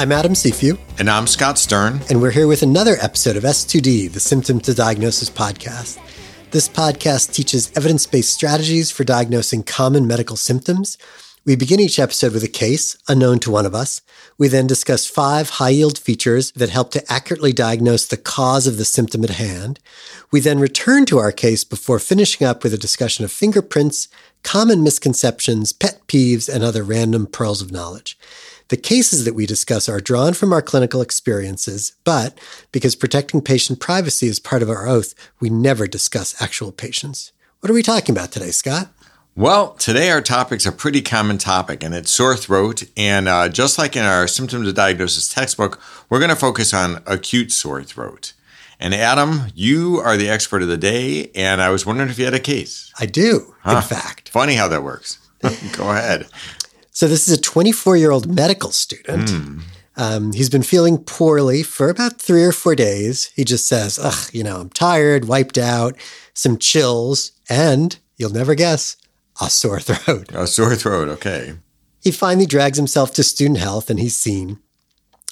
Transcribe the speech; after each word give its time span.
I'm 0.00 0.12
Adam 0.12 0.34
Cifu. 0.34 0.78
And 1.00 1.10
I'm 1.10 1.26
Scott 1.26 1.58
Stern. 1.58 1.98
And 2.08 2.22
we're 2.22 2.30
here 2.30 2.46
with 2.46 2.62
another 2.62 2.96
episode 3.00 3.34
of 3.34 3.42
S2D, 3.42 4.12
the 4.12 4.20
Symptom 4.20 4.60
to 4.60 4.72
Diagnosis 4.72 5.28
podcast. 5.28 5.98
This 6.52 6.68
podcast 6.68 7.34
teaches 7.34 7.72
evidence 7.74 8.06
based 8.06 8.32
strategies 8.32 8.92
for 8.92 9.02
diagnosing 9.02 9.64
common 9.64 10.06
medical 10.06 10.36
symptoms. 10.36 10.98
We 11.44 11.56
begin 11.56 11.80
each 11.80 11.98
episode 11.98 12.32
with 12.32 12.44
a 12.44 12.48
case 12.48 12.96
unknown 13.08 13.40
to 13.40 13.50
one 13.50 13.66
of 13.66 13.74
us. 13.74 14.00
We 14.38 14.46
then 14.46 14.68
discuss 14.68 15.04
five 15.04 15.50
high 15.50 15.70
yield 15.70 15.98
features 15.98 16.52
that 16.52 16.70
help 16.70 16.92
to 16.92 17.12
accurately 17.12 17.52
diagnose 17.52 18.06
the 18.06 18.16
cause 18.16 18.68
of 18.68 18.76
the 18.76 18.84
symptom 18.84 19.24
at 19.24 19.30
hand. 19.30 19.80
We 20.30 20.38
then 20.38 20.60
return 20.60 21.06
to 21.06 21.18
our 21.18 21.32
case 21.32 21.64
before 21.64 21.98
finishing 21.98 22.46
up 22.46 22.62
with 22.62 22.72
a 22.72 22.78
discussion 22.78 23.24
of 23.24 23.32
fingerprints, 23.32 24.06
common 24.44 24.84
misconceptions, 24.84 25.72
pet 25.72 26.02
peeves, 26.06 26.48
and 26.48 26.62
other 26.62 26.84
random 26.84 27.26
pearls 27.26 27.60
of 27.60 27.72
knowledge. 27.72 28.16
The 28.68 28.76
cases 28.76 29.24
that 29.24 29.34
we 29.34 29.46
discuss 29.46 29.88
are 29.88 29.98
drawn 29.98 30.34
from 30.34 30.52
our 30.52 30.60
clinical 30.60 31.00
experiences, 31.00 31.92
but 32.04 32.38
because 32.70 32.94
protecting 32.94 33.40
patient 33.40 33.80
privacy 33.80 34.26
is 34.26 34.38
part 34.38 34.62
of 34.62 34.68
our 34.68 34.86
oath, 34.86 35.14
we 35.40 35.48
never 35.48 35.86
discuss 35.86 36.40
actual 36.40 36.70
patients. 36.70 37.32
What 37.60 37.70
are 37.70 37.74
we 37.74 37.82
talking 37.82 38.14
about 38.14 38.30
today, 38.30 38.50
Scott? 38.50 38.90
Well, 39.34 39.72
today 39.74 40.10
our 40.10 40.20
topic's 40.20 40.66
a 40.66 40.72
pretty 40.72 41.00
common 41.00 41.38
topic, 41.38 41.82
and 41.82 41.94
it's 41.94 42.10
sore 42.10 42.36
throat. 42.36 42.82
And 42.94 43.26
uh, 43.26 43.48
just 43.48 43.78
like 43.78 43.96
in 43.96 44.04
our 44.04 44.26
symptoms 44.26 44.68
of 44.68 44.74
diagnosis 44.74 45.32
textbook, 45.32 45.80
we're 46.10 46.18
going 46.18 46.28
to 46.28 46.36
focus 46.36 46.74
on 46.74 47.02
acute 47.06 47.52
sore 47.52 47.82
throat. 47.82 48.34
And 48.78 48.94
Adam, 48.94 49.44
you 49.54 49.96
are 50.04 50.18
the 50.18 50.28
expert 50.28 50.60
of 50.60 50.68
the 50.68 50.76
day, 50.76 51.30
and 51.34 51.62
I 51.62 51.70
was 51.70 51.86
wondering 51.86 52.10
if 52.10 52.18
you 52.18 52.26
had 52.26 52.34
a 52.34 52.40
case. 52.40 52.92
I 53.00 53.06
do, 53.06 53.54
huh. 53.62 53.76
in 53.76 53.82
fact. 53.82 54.28
Funny 54.28 54.56
how 54.56 54.68
that 54.68 54.82
works. 54.82 55.18
Go 55.72 55.90
ahead. 55.90 56.26
So 56.98 57.06
this 57.06 57.28
is 57.28 57.38
a 57.38 57.40
24 57.40 57.96
year 57.96 58.10
old 58.10 58.26
medical 58.26 58.72
student. 58.72 59.28
Mm. 59.28 59.60
Um, 59.96 60.32
he's 60.32 60.50
been 60.50 60.64
feeling 60.64 60.98
poorly 60.98 61.62
for 61.62 61.90
about 61.90 62.20
three 62.20 62.42
or 62.42 62.50
four 62.50 62.74
days. 62.74 63.26
He 63.36 63.44
just 63.44 63.68
says, 63.68 64.00
ugh, 64.02 64.28
you 64.32 64.42
know, 64.42 64.56
I'm 64.56 64.70
tired, 64.70 65.26
wiped 65.26 65.58
out, 65.58 65.96
some 66.34 66.58
chills, 66.58 67.30
and 67.48 67.96
you'll 68.16 68.32
never 68.32 68.56
guess, 68.56 68.96
a 69.40 69.48
sore 69.48 69.78
throat. 69.88 70.32
A 70.34 70.48
sore 70.48 70.74
throat, 70.74 71.06
okay. 71.10 71.54
He 72.02 72.10
finally 72.10 72.46
drags 72.46 72.78
himself 72.78 73.12
to 73.14 73.22
student 73.22 73.60
health 73.60 73.90
and 73.90 74.00
he's 74.00 74.16
seen. 74.16 74.58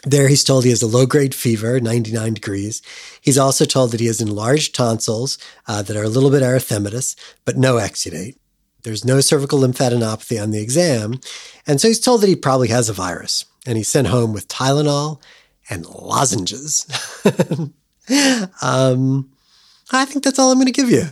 There, 0.04 0.28
he's 0.28 0.44
told 0.44 0.62
he 0.62 0.70
has 0.70 0.82
a 0.82 0.86
low 0.86 1.04
grade 1.04 1.34
fever, 1.34 1.80
99 1.80 2.34
degrees. 2.34 2.80
He's 3.20 3.38
also 3.38 3.64
told 3.64 3.90
that 3.90 3.98
he 3.98 4.06
has 4.06 4.20
enlarged 4.20 4.72
tonsils 4.72 5.36
uh, 5.66 5.82
that 5.82 5.96
are 5.96 6.04
a 6.04 6.08
little 6.08 6.30
bit 6.30 6.44
erythematous, 6.44 7.16
but 7.44 7.56
no 7.56 7.74
exudate. 7.74 8.36
There's 8.86 9.04
no 9.04 9.18
cervical 9.18 9.58
lymphadenopathy 9.58 10.40
on 10.40 10.52
the 10.52 10.62
exam. 10.62 11.18
And 11.66 11.80
so 11.80 11.88
he's 11.88 11.98
told 11.98 12.20
that 12.20 12.28
he 12.28 12.36
probably 12.36 12.68
has 12.68 12.88
a 12.88 12.92
virus. 12.92 13.44
And 13.66 13.76
he's 13.76 13.88
sent 13.88 14.06
home 14.06 14.32
with 14.32 14.46
Tylenol 14.46 15.20
and 15.68 15.84
lozenges. 15.86 16.86
um, 18.62 19.28
I 19.90 20.04
think 20.04 20.22
that's 20.22 20.38
all 20.38 20.52
I'm 20.52 20.58
going 20.58 20.66
to 20.66 20.72
give 20.72 20.88
you. 20.88 21.06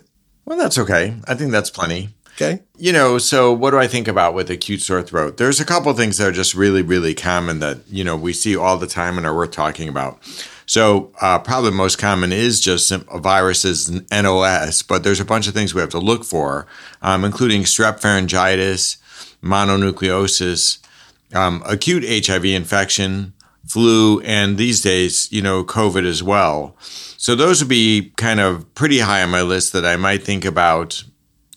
Well, 0.44 0.56
that's 0.56 0.78
okay. 0.78 1.16
I 1.26 1.34
think 1.34 1.50
that's 1.50 1.68
plenty. 1.68 2.10
Okay. 2.36 2.62
You 2.76 2.92
know, 2.92 3.18
so 3.18 3.52
what 3.52 3.72
do 3.72 3.78
I 3.78 3.88
think 3.88 4.06
about 4.06 4.34
with 4.34 4.50
acute 4.50 4.80
sore 4.80 5.02
throat? 5.02 5.38
There's 5.38 5.58
a 5.58 5.64
couple 5.64 5.92
things 5.94 6.18
that 6.18 6.28
are 6.28 6.32
just 6.32 6.54
really, 6.54 6.82
really 6.82 7.12
common 7.12 7.58
that, 7.58 7.78
you 7.88 8.04
know, 8.04 8.16
we 8.16 8.32
see 8.32 8.54
all 8.54 8.78
the 8.78 8.86
time 8.86 9.18
and 9.18 9.26
are 9.26 9.34
worth 9.34 9.50
talking 9.50 9.88
about. 9.88 10.20
So, 10.66 11.12
uh, 11.20 11.38
probably 11.40 11.70
most 11.72 11.98
common 11.98 12.32
is 12.32 12.60
just 12.60 12.90
viruses 12.90 13.88
and 13.88 14.06
NOS, 14.10 14.82
but 14.82 15.04
there's 15.04 15.20
a 15.20 15.24
bunch 15.24 15.46
of 15.46 15.54
things 15.54 15.74
we 15.74 15.80
have 15.80 15.90
to 15.90 15.98
look 15.98 16.24
for, 16.24 16.66
um, 17.02 17.24
including 17.24 17.62
strep 17.62 18.00
pharyngitis, 18.00 18.96
mononucleosis, 19.42 20.78
um, 21.34 21.62
acute 21.66 22.26
HIV 22.26 22.46
infection, 22.46 23.34
flu, 23.66 24.20
and 24.20 24.56
these 24.56 24.80
days, 24.80 25.30
you 25.30 25.42
know, 25.42 25.64
COVID 25.64 26.06
as 26.06 26.22
well. 26.22 26.76
So, 26.80 27.34
those 27.34 27.60
would 27.60 27.68
be 27.68 28.12
kind 28.16 28.40
of 28.40 28.74
pretty 28.74 29.00
high 29.00 29.22
on 29.22 29.30
my 29.30 29.42
list 29.42 29.72
that 29.74 29.84
I 29.84 29.96
might 29.96 30.22
think 30.22 30.44
about, 30.44 31.04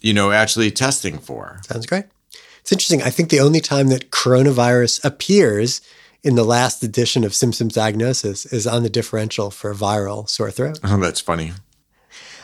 you 0.01 0.13
know, 0.13 0.31
actually 0.31 0.71
testing 0.71 1.17
for. 1.17 1.61
Sounds 1.63 1.85
great. 1.85 2.05
It's 2.59 2.73
interesting. 2.73 3.01
I 3.01 3.09
think 3.09 3.29
the 3.29 3.39
only 3.39 3.61
time 3.61 3.87
that 3.87 4.11
coronavirus 4.11 5.05
appears 5.05 5.79
in 6.23 6.35
the 6.35 6.43
last 6.43 6.83
edition 6.83 7.23
of 7.23 7.33
Symptoms 7.33 7.73
Diagnosis 7.73 8.45
is 8.45 8.67
on 8.67 8.83
the 8.83 8.89
differential 8.89 9.51
for 9.51 9.73
viral 9.73 10.29
sore 10.29 10.51
throat. 10.51 10.79
Oh, 10.83 10.97
that's 10.97 11.21
funny. 11.21 11.53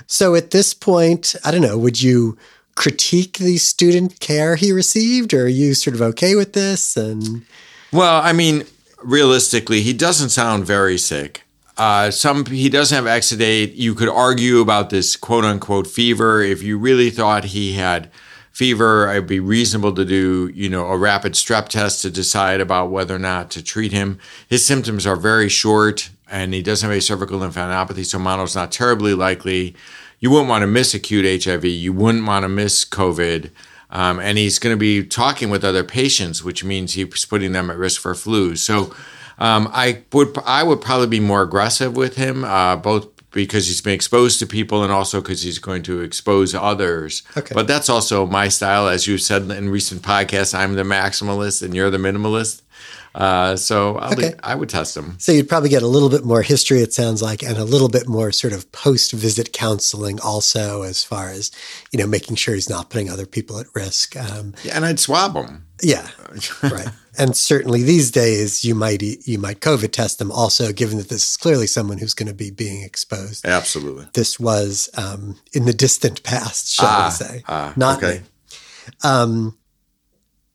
So 0.07 0.35
at 0.35 0.51
this 0.51 0.73
point, 0.73 1.35
I 1.43 1.51
don't 1.51 1.61
know, 1.61 1.77
would 1.77 2.01
you 2.01 2.37
critique 2.75 3.37
the 3.37 3.57
student 3.57 4.19
care 4.19 4.55
he 4.55 4.71
received 4.71 5.33
or 5.33 5.43
are 5.43 5.47
you 5.47 5.73
sort 5.73 5.95
of 5.95 6.01
okay 6.01 6.35
with 6.35 6.53
this 6.53 6.97
and 6.97 7.45
Well, 7.91 8.21
I 8.21 8.33
mean, 8.33 8.65
realistically, 9.03 9.81
he 9.81 9.93
doesn't 9.93 10.29
sound 10.29 10.65
very 10.65 10.97
sick. 10.97 11.43
Uh, 11.77 12.11
some 12.11 12.45
he 12.45 12.69
doesn't 12.69 12.95
have 12.95 13.05
exudate. 13.05 13.75
You 13.75 13.95
could 13.95 14.09
argue 14.09 14.59
about 14.59 14.89
this 14.91 15.15
quote 15.15 15.43
unquote 15.43 15.87
fever 15.87 16.41
if 16.41 16.61
you 16.61 16.77
really 16.77 17.09
thought 17.09 17.45
he 17.45 17.73
had 17.73 18.11
fever, 18.53 19.11
it'd 19.11 19.27
be 19.27 19.39
reasonable 19.39 19.93
to 19.95 20.05
do, 20.05 20.49
you 20.53 20.69
know, 20.69 20.85
a 20.85 20.97
rapid 20.97 21.33
strep 21.33 21.67
test 21.67 22.01
to 22.03 22.11
decide 22.11 22.61
about 22.61 22.91
whether 22.91 23.15
or 23.15 23.19
not 23.19 23.51
to 23.51 23.63
treat 23.63 23.91
him. 23.91 24.19
His 24.47 24.65
symptoms 24.65 25.05
are 25.05 25.15
very 25.15 25.49
short 25.49 26.11
and 26.31 26.53
he 26.53 26.61
doesn't 26.61 26.87
have 26.87 26.97
a 26.97 27.01
cervical 27.01 27.39
lymphadenopathy, 27.39 28.05
so 28.05 28.17
mono's 28.17 28.55
not 28.55 28.71
terribly 28.71 29.13
likely. 29.13 29.75
You 30.19 30.31
wouldn't 30.31 30.49
want 30.49 30.61
to 30.61 30.67
miss 30.67 30.93
acute 30.93 31.43
HIV. 31.43 31.65
You 31.65 31.93
wouldn't 31.93 32.25
want 32.25 32.43
to 32.43 32.49
miss 32.49 32.85
COVID. 32.85 33.51
Um, 33.89 34.19
and 34.19 34.37
he's 34.37 34.57
going 34.57 34.75
to 34.75 34.79
be 34.79 35.03
talking 35.03 35.49
with 35.49 35.63
other 35.63 35.83
patients, 35.83 36.43
which 36.43 36.63
means 36.63 36.93
he's 36.93 37.25
putting 37.25 37.51
them 37.51 37.69
at 37.69 37.77
risk 37.77 38.01
for 38.01 38.15
flu. 38.15 38.55
So 38.55 38.95
um, 39.37 39.69
I 39.71 40.03
would 40.11 40.35
I 40.45 40.63
would 40.63 40.81
probably 40.81 41.07
be 41.07 41.19
more 41.19 41.41
aggressive 41.41 41.95
with 41.95 42.15
him, 42.15 42.43
uh, 42.43 42.75
both 42.77 43.12
because 43.33 43.67
he's 43.67 43.81
been 43.81 43.93
exposed 43.93 44.39
to 44.39 44.47
people 44.47 44.83
and 44.83 44.93
also 44.93 45.19
because 45.19 45.41
he's 45.41 45.59
going 45.59 45.83
to 45.83 45.99
expose 46.01 46.55
others. 46.55 47.23
Okay. 47.35 47.53
But 47.53 47.67
that's 47.67 47.89
also 47.89 48.25
my 48.25 48.47
style. 48.47 48.87
As 48.87 49.07
you've 49.07 49.21
said 49.21 49.49
in 49.51 49.69
recent 49.69 50.03
podcasts, 50.03 50.57
I'm 50.57 50.75
the 50.75 50.83
maximalist 50.83 51.61
and 51.61 51.75
you're 51.75 51.89
the 51.89 51.97
minimalist. 51.97 52.61
Uh, 53.15 53.55
so 53.55 53.99
okay. 53.99 54.33
I 54.43 54.55
would 54.55 54.69
test 54.69 54.97
him. 54.97 55.15
So 55.19 55.31
you'd 55.31 55.49
probably 55.49 55.69
get 55.69 55.83
a 55.83 55.87
little 55.87 56.09
bit 56.09 56.25
more 56.25 56.41
history, 56.41 56.81
it 56.81 56.93
sounds 56.93 57.21
like, 57.21 57.43
and 57.43 57.57
a 57.57 57.63
little 57.63 57.89
bit 57.89 58.07
more 58.07 58.31
sort 58.31 58.53
of 58.53 58.71
post 58.71 59.11
visit 59.11 59.53
counseling 59.53 60.19
also, 60.19 60.81
as 60.81 61.03
far 61.03 61.29
as, 61.29 61.51
you 61.91 61.99
know, 61.99 62.07
making 62.07 62.35
sure 62.37 62.55
he's 62.55 62.69
not 62.69 62.89
putting 62.89 63.09
other 63.09 63.25
people 63.25 63.59
at 63.59 63.67
risk. 63.75 64.15
Um, 64.17 64.55
yeah, 64.63 64.75
and 64.75 64.85
I'd 64.85 64.99
swab 64.99 65.35
him. 65.35 65.65
Yeah, 65.81 66.07
right. 66.63 66.87
And 67.17 67.35
certainly 67.35 67.83
these 67.83 68.09
days, 68.09 68.63
you 68.63 68.73
might 68.73 69.03
you 69.03 69.37
might 69.37 69.59
COVID 69.59 69.91
test 69.91 70.17
them 70.17 70.31
also, 70.31 70.71
given 70.71 70.97
that 70.97 71.09
this 71.09 71.31
is 71.31 71.37
clearly 71.37 71.67
someone 71.67 71.99
who's 71.99 72.15
going 72.15 72.29
to 72.29 72.33
be 72.33 72.49
being 72.49 72.83
exposed. 72.83 73.45
Absolutely. 73.45 74.07
This 74.13 74.39
was 74.39 74.89
um, 74.97 75.39
in 75.51 75.65
the 75.65 75.73
distant 75.73 76.23
past, 76.23 76.71
shall 76.71 76.87
ah, 76.87 77.05
we 77.05 77.25
say? 77.25 77.43
Ah, 77.47 77.73
Not 77.75 78.03
okay. 78.03 78.23
Um, 79.03 79.57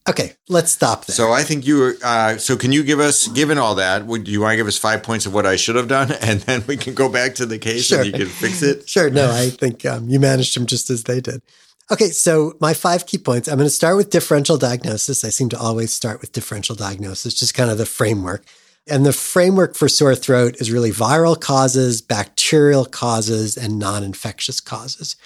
okay, 0.08 0.32
let's 0.48 0.72
stop 0.72 1.06
there. 1.06 1.14
So 1.14 1.32
I 1.32 1.42
think 1.42 1.66
you. 1.66 1.78
Were, 1.78 1.96
uh, 2.02 2.38
so 2.38 2.56
can 2.56 2.72
you 2.72 2.82
give 2.82 3.00
us, 3.00 3.28
given 3.28 3.58
all 3.58 3.74
that, 3.76 4.06
would 4.06 4.28
you 4.28 4.40
want 4.40 4.52
to 4.52 4.56
give 4.56 4.66
us 4.66 4.78
five 4.78 5.02
points 5.02 5.26
of 5.26 5.34
what 5.34 5.46
I 5.46 5.56
should 5.56 5.76
have 5.76 5.88
done, 5.88 6.12
and 6.22 6.40
then 6.40 6.64
we 6.66 6.76
can 6.76 6.94
go 6.94 7.08
back 7.08 7.34
to 7.36 7.46
the 7.46 7.58
case 7.58 7.86
sure. 7.86 7.98
and 7.98 8.06
you 8.06 8.12
can 8.12 8.26
fix 8.26 8.62
it? 8.62 8.88
sure. 8.88 9.10
No, 9.10 9.30
I 9.30 9.50
think 9.50 9.84
um, 9.84 10.08
you 10.08 10.18
managed 10.20 10.56
them 10.56 10.66
just 10.66 10.90
as 10.90 11.04
they 11.04 11.20
did. 11.20 11.42
Okay, 11.90 12.08
so 12.08 12.54
my 12.60 12.74
five 12.74 13.06
key 13.06 13.18
points. 13.18 13.48
I'm 13.48 13.56
going 13.56 13.66
to 13.66 13.70
start 13.70 13.96
with 13.96 14.10
differential 14.10 14.58
diagnosis. 14.58 15.24
I 15.24 15.30
seem 15.30 15.48
to 15.50 15.58
always 15.58 15.92
start 15.92 16.20
with 16.20 16.32
differential 16.32 16.74
diagnosis, 16.74 17.32
just 17.32 17.54
kind 17.54 17.70
of 17.70 17.78
the 17.78 17.86
framework. 17.86 18.44
And 18.90 19.04
the 19.04 19.12
framework 19.12 19.74
for 19.74 19.88
sore 19.88 20.14
throat 20.14 20.56
is 20.60 20.70
really 20.70 20.90
viral 20.90 21.38
causes, 21.38 22.00
bacterial 22.00 22.84
causes, 22.84 23.56
and 23.56 23.78
non 23.78 24.02
infectious 24.02 24.60
causes 24.60 25.16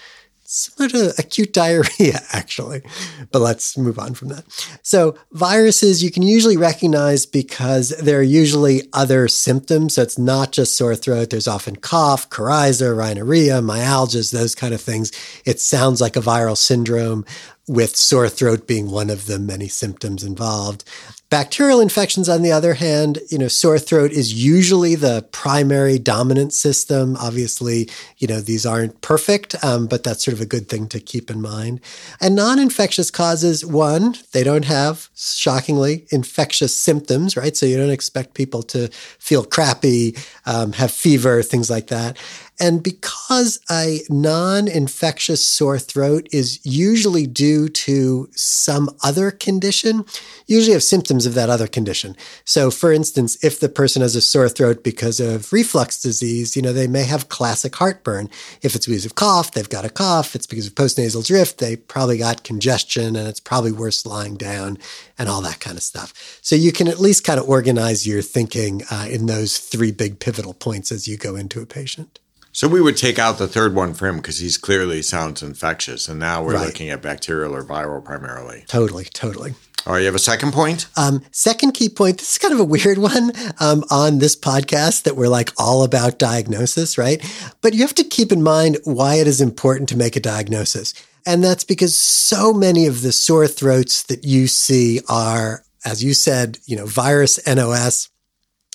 similar 0.52 0.88
to 0.90 1.14
acute 1.18 1.52
diarrhea, 1.52 2.20
actually. 2.32 2.82
But 3.30 3.40
let's 3.40 3.76
move 3.78 3.98
on 3.98 4.14
from 4.14 4.28
that. 4.28 4.44
So, 4.82 5.16
viruses 5.32 6.02
you 6.02 6.10
can 6.10 6.22
usually 6.22 6.56
recognize 6.56 7.24
because 7.26 7.90
there 7.90 8.18
are 8.18 8.22
usually 8.22 8.82
other 8.92 9.28
symptoms. 9.28 9.94
So, 9.94 10.02
it's 10.02 10.18
not 10.18 10.52
just 10.52 10.76
sore 10.76 10.94
throat. 10.94 11.30
There's 11.30 11.48
often 11.48 11.76
cough, 11.76 12.28
coryza, 12.28 12.96
rhinorrhea, 12.96 13.60
myalgias, 13.60 14.32
those 14.32 14.54
kind 14.54 14.74
of 14.74 14.80
things. 14.80 15.10
It 15.46 15.60
sounds 15.60 16.00
like 16.00 16.16
a 16.16 16.20
viral 16.20 16.56
syndrome 16.56 17.24
with 17.68 17.96
sore 17.96 18.28
throat 18.28 18.66
being 18.66 18.90
one 18.90 19.10
of 19.10 19.26
the 19.26 19.38
many 19.38 19.68
symptoms 19.68 20.24
involved. 20.24 20.84
Bacterial 21.30 21.80
infections, 21.80 22.28
on 22.28 22.42
the 22.42 22.52
other 22.52 22.74
hand, 22.74 23.18
you 23.30 23.38
know, 23.38 23.48
sore 23.48 23.78
throat 23.78 24.10
is 24.10 24.34
usually 24.34 24.94
the 24.94 25.26
primary 25.32 25.98
dominant 25.98 26.52
system. 26.52 27.16
Obviously, 27.16 27.88
you 28.18 28.28
know, 28.28 28.40
these 28.40 28.66
aren't 28.66 29.00
perfect, 29.00 29.54
um, 29.64 29.86
but 29.86 30.02
that's 30.02 30.22
sort 30.22 30.34
of 30.34 30.42
a 30.42 30.46
good 30.46 30.68
thing 30.68 30.88
to 30.88 31.00
keep 31.00 31.30
in 31.30 31.40
mind. 31.40 31.80
And 32.20 32.36
non 32.36 32.58
infectious 32.58 33.10
causes, 33.10 33.64
one, 33.64 34.14
they 34.32 34.44
don't 34.44 34.66
have, 34.66 35.08
shockingly, 35.14 36.06
infectious 36.10 36.76
symptoms, 36.76 37.34
right? 37.34 37.56
So 37.56 37.64
you 37.64 37.78
don't 37.78 37.88
expect 37.88 38.34
people 38.34 38.62
to 38.64 38.88
feel 39.18 39.42
crappy, 39.42 40.14
um, 40.44 40.72
have 40.72 40.90
fever, 40.90 41.42
things 41.42 41.70
like 41.70 41.86
that. 41.86 42.18
And 42.60 42.82
because 42.82 43.58
a 43.70 44.00
non 44.08 44.68
infectious 44.68 45.44
sore 45.44 45.78
throat 45.78 46.28
is 46.32 46.64
usually 46.64 47.26
due 47.26 47.68
to 47.68 48.28
some 48.32 48.90
other 49.02 49.30
condition, 49.30 50.04
usually 50.46 50.74
have 50.74 50.82
symptoms 50.82 51.26
of 51.26 51.34
that 51.34 51.50
other 51.50 51.66
condition. 51.66 52.16
So, 52.44 52.70
for 52.70 52.92
instance, 52.92 53.42
if 53.42 53.58
the 53.58 53.68
person 53.68 54.02
has 54.02 54.14
a 54.14 54.20
sore 54.20 54.48
throat 54.48 54.84
because 54.84 55.18
of 55.18 55.52
reflux 55.52 56.00
disease, 56.00 56.54
you 56.54 56.62
know, 56.62 56.72
they 56.72 56.86
may 56.86 57.04
have 57.04 57.28
classic 57.28 57.74
heartburn. 57.74 58.28
If 58.60 58.74
it's 58.74 58.86
because 58.86 59.06
of 59.06 59.14
cough, 59.14 59.52
they've 59.52 59.68
got 59.68 59.84
a 59.84 59.90
cough. 59.90 60.28
If 60.28 60.36
it's 60.36 60.46
because 60.46 60.66
of 60.66 60.74
postnasal 60.74 61.26
drip, 61.26 61.56
they 61.56 61.76
probably 61.76 62.18
got 62.18 62.44
congestion 62.44 63.16
and 63.16 63.26
it's 63.26 63.40
probably 63.40 63.72
worse 63.72 64.04
lying 64.04 64.36
down 64.36 64.78
and 65.18 65.28
all 65.28 65.40
that 65.42 65.60
kind 65.60 65.76
of 65.76 65.82
stuff. 65.82 66.38
So, 66.42 66.54
you 66.54 66.70
can 66.70 66.86
at 66.86 67.00
least 67.00 67.24
kind 67.24 67.40
of 67.40 67.48
organize 67.48 68.06
your 68.06 68.22
thinking 68.22 68.82
uh, 68.90 69.08
in 69.10 69.26
those 69.26 69.58
three 69.58 69.90
big 69.90 70.20
pivotal 70.20 70.54
points 70.54 70.92
as 70.92 71.08
you 71.08 71.16
go 71.16 71.34
into 71.34 71.60
a 71.60 71.66
patient. 71.66 72.20
So 72.52 72.68
we 72.68 72.80
would 72.82 72.96
take 72.98 73.18
out 73.18 73.38
the 73.38 73.48
third 73.48 73.74
one 73.74 73.94
for 73.94 74.06
him 74.06 74.16
because 74.18 74.38
he's 74.38 74.58
clearly 74.58 75.00
sounds 75.02 75.42
infectious, 75.42 76.06
and 76.08 76.20
now 76.20 76.42
we're 76.44 76.54
Right. 76.54 76.66
looking 76.66 76.90
at 76.90 77.00
bacterial 77.02 77.54
or 77.54 77.64
viral 77.64 78.04
primarily. 78.04 78.64
Totally, 78.68 79.04
totally. 79.14 79.54
All 79.86 79.94
right, 79.94 80.00
you 80.00 80.06
have 80.06 80.14
a 80.14 80.18
second 80.20 80.52
point? 80.52 80.86
Um, 80.96 81.22
second 81.32 81.72
key 81.72 81.88
point, 81.88 82.18
this 82.18 82.32
is 82.32 82.38
kind 82.38 82.54
of 82.54 82.60
a 82.60 82.64
weird 82.64 82.98
one 82.98 83.32
um, 83.58 83.82
on 83.90 84.18
this 84.18 84.36
podcast 84.36 85.02
that 85.04 85.16
we're 85.16 85.28
like 85.28 85.50
all 85.58 85.82
about 85.82 86.18
diagnosis, 86.20 86.96
right? 86.96 87.20
But 87.62 87.74
you 87.74 87.80
have 87.80 87.94
to 87.94 88.04
keep 88.04 88.30
in 88.30 88.42
mind 88.44 88.78
why 88.84 89.14
it 89.16 89.26
is 89.26 89.40
important 89.40 89.88
to 89.88 89.96
make 89.96 90.14
a 90.14 90.20
diagnosis. 90.20 90.94
And 91.26 91.42
that's 91.42 91.64
because 91.64 91.98
so 91.98 92.52
many 92.52 92.86
of 92.86 93.02
the 93.02 93.12
sore 93.12 93.48
throats 93.48 94.02
that 94.04 94.24
you 94.24 94.46
see 94.46 95.00
are, 95.08 95.64
as 95.84 96.04
you 96.04 96.14
said, 96.14 96.58
you 96.66 96.76
know, 96.76 96.86
virus 96.86 97.40
NOS, 97.46 98.08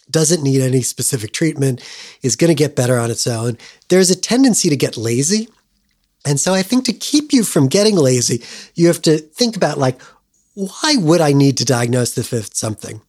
doesn't 0.10 0.44
need 0.44 0.62
any 0.62 0.82
specific 0.82 1.32
treatment, 1.32 1.82
is 2.22 2.36
going 2.36 2.50
to 2.50 2.56
get 2.56 2.76
better 2.76 2.98
on 2.98 3.12
its 3.12 3.28
own. 3.28 3.58
There's 3.90 4.10
a 4.10 4.20
tendency 4.20 4.70
to 4.70 4.78
get 4.78 4.98
lazy. 4.98 5.50
And 6.26 6.40
so 6.40 6.54
I 6.54 6.62
think 6.62 6.86
to 6.86 6.94
keep 6.94 7.34
you 7.34 7.44
from 7.44 7.68
getting 7.68 7.96
lazy, 7.96 8.44
you 8.76 8.88
have 8.88 9.02
to 9.04 9.18
think 9.18 9.56
about 9.56 9.78
like, 9.78 10.02
why 10.54 10.96
would 10.98 11.22
I 11.22 11.34
need 11.34 11.58
to 11.58 11.66
diagnose 11.66 12.16
the 12.16 12.24
fifth 12.24 12.56
something? 12.56 13.02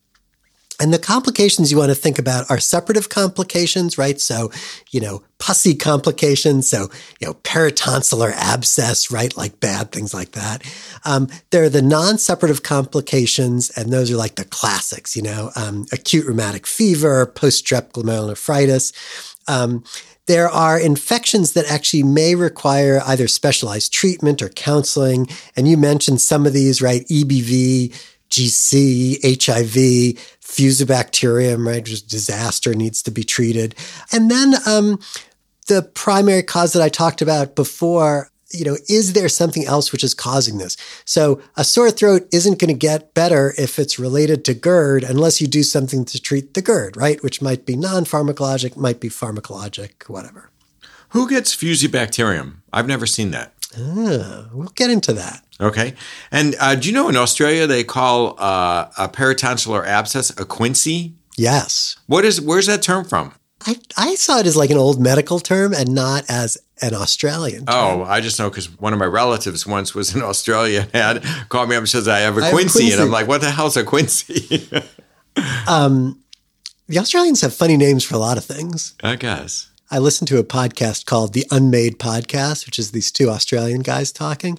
And 0.81 0.95
the 0.95 0.99
complications 0.99 1.73
you 1.73 1.79
want 1.79 1.91
to 1.91 1.95
think 1.95 2.19
about 2.19 2.49
are 2.51 2.59
suppurative 2.59 3.09
complications, 3.09 3.99
right? 3.99 4.21
So, 4.21 4.53
you 4.91 5.01
know, 5.01 5.23
pussy 5.39 5.75
complications. 5.75 6.69
So, 6.69 6.89
you 7.21 7.27
know, 7.27 7.35
peritonsillar 7.35 8.33
abscess, 8.33 9.11
right? 9.11 9.37
Like 9.37 9.59
bad 9.59 9.91
things 9.91 10.15
like 10.15 10.33
that. 10.33 10.63
Um, 11.05 11.29
there 11.51 11.65
are 11.65 11.69
the 11.69 11.83
non 11.83 12.15
suppurative 12.15 12.63
complications, 12.63 13.71
and 13.71 13.93
those 13.93 14.11
are 14.11 14.17
like 14.17 14.37
the 14.37 14.45
classics, 14.45 15.17
you 15.17 15.23
know, 15.23 15.51
um, 15.57 15.87
acute 15.93 16.27
rheumatic 16.27 16.67
fever, 16.67 17.27
post-strep 17.27 17.91
glomerulonephritis. 17.91 18.93
Um, 19.49 19.83
there 20.29 20.49
are 20.49 20.79
infections 20.79 21.55
that 21.55 21.67
actually 21.71 22.03
may 22.03 22.35
require 22.35 23.01
either 23.07 23.27
specialized 23.27 23.93
treatment 23.93 24.43
or 24.43 24.51
counseling. 24.51 25.27
And 25.57 25.67
you 25.67 25.79
mentioned 25.79 26.21
some 26.21 26.45
of 26.45 26.53
these, 26.53 26.83
right? 26.83 27.03
EBV, 27.09 27.99
GC, 28.31 29.45
HIV, 29.45 30.19
Fusobacterium, 30.41 31.67
right? 31.67 31.85
Just 31.85 32.09
disaster 32.09 32.75
needs 32.75 33.03
to 33.03 33.11
be 33.11 33.23
treated. 33.23 33.75
And 34.13 34.31
then 34.31 34.55
um, 34.67 34.99
the 35.67 35.83
primary 35.83 36.43
cause 36.43 36.73
that 36.73 36.83
I 36.83 36.89
talked 36.89 37.23
about 37.23 37.55
before, 37.55 38.31
you 38.51 38.65
know, 38.65 38.77
is 38.89 39.13
there 39.13 39.29
something 39.29 39.67
else 39.67 39.93
which 39.93 40.03
is 40.03 40.15
causing 40.15 40.59
this? 40.59 40.77
So 41.05 41.41
a 41.57 41.65
sore 41.65 41.91
throat 41.91 42.27
isn't 42.33 42.59
going 42.59 42.73
to 42.73 42.79
get 42.79 43.15
better 43.15 43.55
if 43.59 43.79
it's 43.79 43.99
related 43.99 44.45
to 44.47 44.55
GERD 44.55 45.05
unless 45.05 45.41
you 45.41 45.47
do 45.47 45.63
something 45.63 46.05
to 46.07 46.21
treat 46.21 46.55
the 46.55 46.63
GERD, 46.63 46.97
right? 46.97 47.23
Which 47.23 47.43
might 47.43 47.67
be 47.67 47.77
non-pharmacologic, 47.77 48.77
might 48.77 49.01
be 49.01 49.11
pharmacologic, 49.11 50.09
whatever. 50.09 50.51
Who 51.11 51.29
gets 51.29 51.55
Fusobacterium? 51.55 52.57
I've 52.73 52.89
never 52.89 53.07
seen 53.07 53.31
that. 53.31 53.53
Ah, 53.77 54.49
we'll 54.53 54.73
get 54.75 54.91
into 54.91 55.13
that. 55.13 55.45
Okay. 55.60 55.94
And 56.31 56.55
uh, 56.60 56.75
do 56.76 56.88
you 56.88 56.94
know 56.94 57.08
in 57.08 57.16
Australia 57.16 57.66
they 57.66 57.84
call 57.84 58.37
uh, 58.38 58.88
a 58.96 59.08
peritonsillar 59.08 59.84
abscess 59.84 60.31
a 60.31 60.44
quinsy? 60.44 61.14
Yes. 61.37 61.96
What 62.06 62.25
is 62.25 62.40
where's 62.40 62.66
that 62.66 62.82
term 62.82 63.05
from? 63.05 63.32
I, 63.66 63.76
I 63.96 64.14
saw 64.14 64.38
it 64.38 64.46
as 64.46 64.56
like 64.56 64.70
an 64.70 64.78
old 64.78 65.00
medical 65.00 65.40
term 65.40 65.75
and 65.75 65.93
not 65.93 66.25
as 66.28 66.58
an 66.81 66.94
Australian 66.94 67.66
term. 67.66 68.00
Oh, 68.00 68.05
I 68.05 68.20
just 68.20 68.38
know 68.38 68.49
because 68.49 68.70
one 68.78 68.93
of 68.93 69.00
my 69.00 69.05
relatives 69.05 69.66
once 69.66 69.94
was 69.94 70.14
in 70.14 70.22
Australia 70.22 70.88
and 70.93 71.25
had 71.25 71.49
called 71.49 71.69
me 71.69 71.75
up 71.75 71.81
and 71.81 71.88
says 71.88 72.06
I 72.06 72.20
have 72.20 72.38
a 72.38 72.43
I 72.43 72.46
have 72.46 72.55
a 72.55 72.56
quinsy, 72.56 72.93
and. 72.93 73.02
I'm 73.02 73.10
like, 73.10 73.26
what 73.26 73.40
the 73.40 73.50
hell's 73.50 73.76
a 73.76 73.84
quinsy? 73.84 74.84
Um, 75.69 76.20
the 76.88 76.99
Australians 76.99 77.43
have 77.43 77.55
funny 77.55 77.76
names 77.76 78.02
for 78.02 78.16
a 78.16 78.19
lot 78.19 78.38
of 78.38 78.44
things. 78.44 78.94
I 79.05 79.14
guess. 79.14 79.70
I 79.88 79.99
listened 79.99 80.26
to 80.28 80.38
a 80.38 80.43
podcast 80.43 81.06
called 81.06 81.32
The 81.32 81.46
Unmade 81.50 81.99
Podcast, 81.99 82.66
which 82.66 82.78
is 82.78 82.90
these 82.90 83.12
two 83.12 83.31
Australian 83.31 83.82
guys 83.82 84.10
talking. 84.10 84.58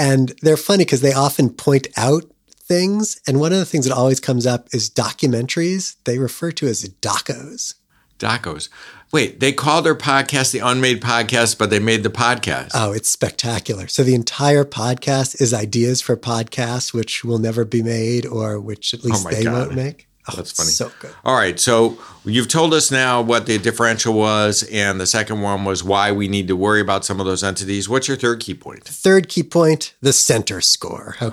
And 0.00 0.32
they're 0.40 0.56
funny 0.56 0.84
because 0.84 1.02
they 1.02 1.12
often 1.12 1.50
point 1.50 1.86
out 1.96 2.24
things. 2.48 3.20
And 3.26 3.38
one 3.38 3.52
of 3.52 3.58
the 3.58 3.66
things 3.66 3.84
that 3.86 3.94
always 3.94 4.18
comes 4.18 4.46
up 4.46 4.68
is 4.72 4.88
documentaries 4.88 5.96
they 6.04 6.18
refer 6.18 6.50
to 6.52 6.66
as 6.66 6.82
docos. 6.84 7.74
Docos. 8.18 8.68
Wait, 9.12 9.40
they 9.40 9.52
called 9.52 9.84
their 9.84 9.94
podcast 9.94 10.52
the 10.52 10.60
Unmade 10.60 11.00
Podcast, 11.02 11.58
but 11.58 11.68
they 11.68 11.80
made 11.80 12.02
the 12.02 12.10
podcast. 12.10 12.70
Oh, 12.74 12.92
it's 12.92 13.08
spectacular. 13.08 13.88
So 13.88 14.02
the 14.02 14.14
entire 14.14 14.64
podcast 14.64 15.40
is 15.40 15.52
ideas 15.52 16.00
for 16.00 16.16
podcasts 16.16 16.94
which 16.94 17.24
will 17.24 17.38
never 17.38 17.64
be 17.64 17.82
made 17.82 18.24
or 18.24 18.60
which 18.60 18.94
at 18.94 19.00
oh 19.00 19.08
least 19.08 19.24
my 19.24 19.32
they 19.32 19.44
God. 19.44 19.52
won't 19.52 19.74
make. 19.74 20.06
Oh, 20.32 20.36
That's 20.36 20.52
funny. 20.52 20.70
So 20.70 20.90
good. 21.00 21.12
All 21.24 21.36
right, 21.36 21.58
so 21.58 21.98
you've 22.24 22.48
told 22.48 22.74
us 22.74 22.90
now 22.90 23.20
what 23.22 23.46
the 23.46 23.58
differential 23.58 24.14
was, 24.14 24.62
and 24.64 25.00
the 25.00 25.06
second 25.06 25.40
one 25.40 25.64
was 25.64 25.82
why 25.84 26.12
we 26.12 26.28
need 26.28 26.48
to 26.48 26.56
worry 26.56 26.80
about 26.80 27.04
some 27.04 27.20
of 27.20 27.26
those 27.26 27.42
entities. 27.42 27.88
What's 27.88 28.08
your 28.08 28.16
third 28.16 28.40
key 28.40 28.54
point? 28.54 28.84
Third 28.84 29.28
key 29.28 29.42
point 29.42 29.94
the 30.00 30.10
Centor 30.10 30.62
score. 30.62 31.16
Okay. 31.20 31.32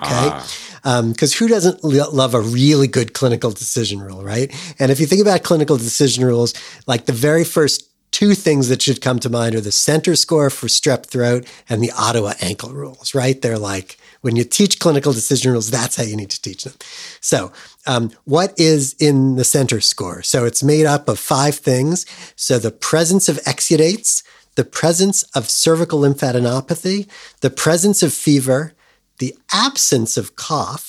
Ah. 0.83 1.01
Because 1.01 1.33
who 1.35 1.47
doesn't 1.47 1.83
lo- 1.83 2.09
love 2.11 2.33
a 2.33 2.41
really 2.41 2.87
good 2.87 3.13
clinical 3.13 3.51
decision 3.51 3.99
rule, 3.99 4.23
right? 4.23 4.53
And 4.79 4.91
if 4.91 4.99
you 4.99 5.05
think 5.05 5.21
about 5.21 5.43
clinical 5.43 5.77
decision 5.77 6.23
rules, 6.23 6.53
like 6.87 7.05
the 7.05 7.13
very 7.13 7.43
first 7.43 7.83
two 8.11 8.33
things 8.33 8.69
that 8.69 8.81
should 8.81 9.01
come 9.01 9.19
to 9.19 9.29
mind 9.29 9.53
are 9.53 9.61
the 9.61 9.69
Centor 9.69 10.17
score 10.17 10.49
for 10.49 10.67
strep 10.67 11.05
throat 11.05 11.45
and 11.69 11.83
the 11.83 11.91
Ottawa 11.91 12.33
ankle 12.41 12.71
rules, 12.71 13.13
right? 13.13 13.41
They're 13.41 13.59
like, 13.59 13.97
when 14.21 14.35
you 14.35 14.43
teach 14.43 14.79
clinical 14.79 15.13
decision 15.13 15.51
rules, 15.51 15.69
that's 15.69 15.95
how 15.95 16.03
you 16.03 16.15
need 16.15 16.29
to 16.29 16.41
teach 16.41 16.63
them. 16.63 16.73
So, 17.21 17.51
um, 17.85 18.11
what 18.25 18.53
is 18.59 18.95
in 18.99 19.35
the 19.35 19.43
Centor 19.43 19.81
score? 19.81 20.21
So, 20.21 20.45
it's 20.45 20.63
made 20.63 20.85
up 20.85 21.07
of 21.07 21.19
five 21.19 21.55
things. 21.55 22.05
So, 22.35 22.59
the 22.59 22.71
presence 22.71 23.29
of 23.29 23.37
exudates, 23.43 24.23
the 24.55 24.65
presence 24.65 25.23
of 25.35 25.49
cervical 25.49 25.99
lymphadenopathy, 25.99 27.07
the 27.41 27.49
presence 27.49 28.01
of 28.01 28.13
fever, 28.13 28.73
the 29.19 29.35
absence 29.51 30.17
of 30.17 30.35
cough, 30.35 30.86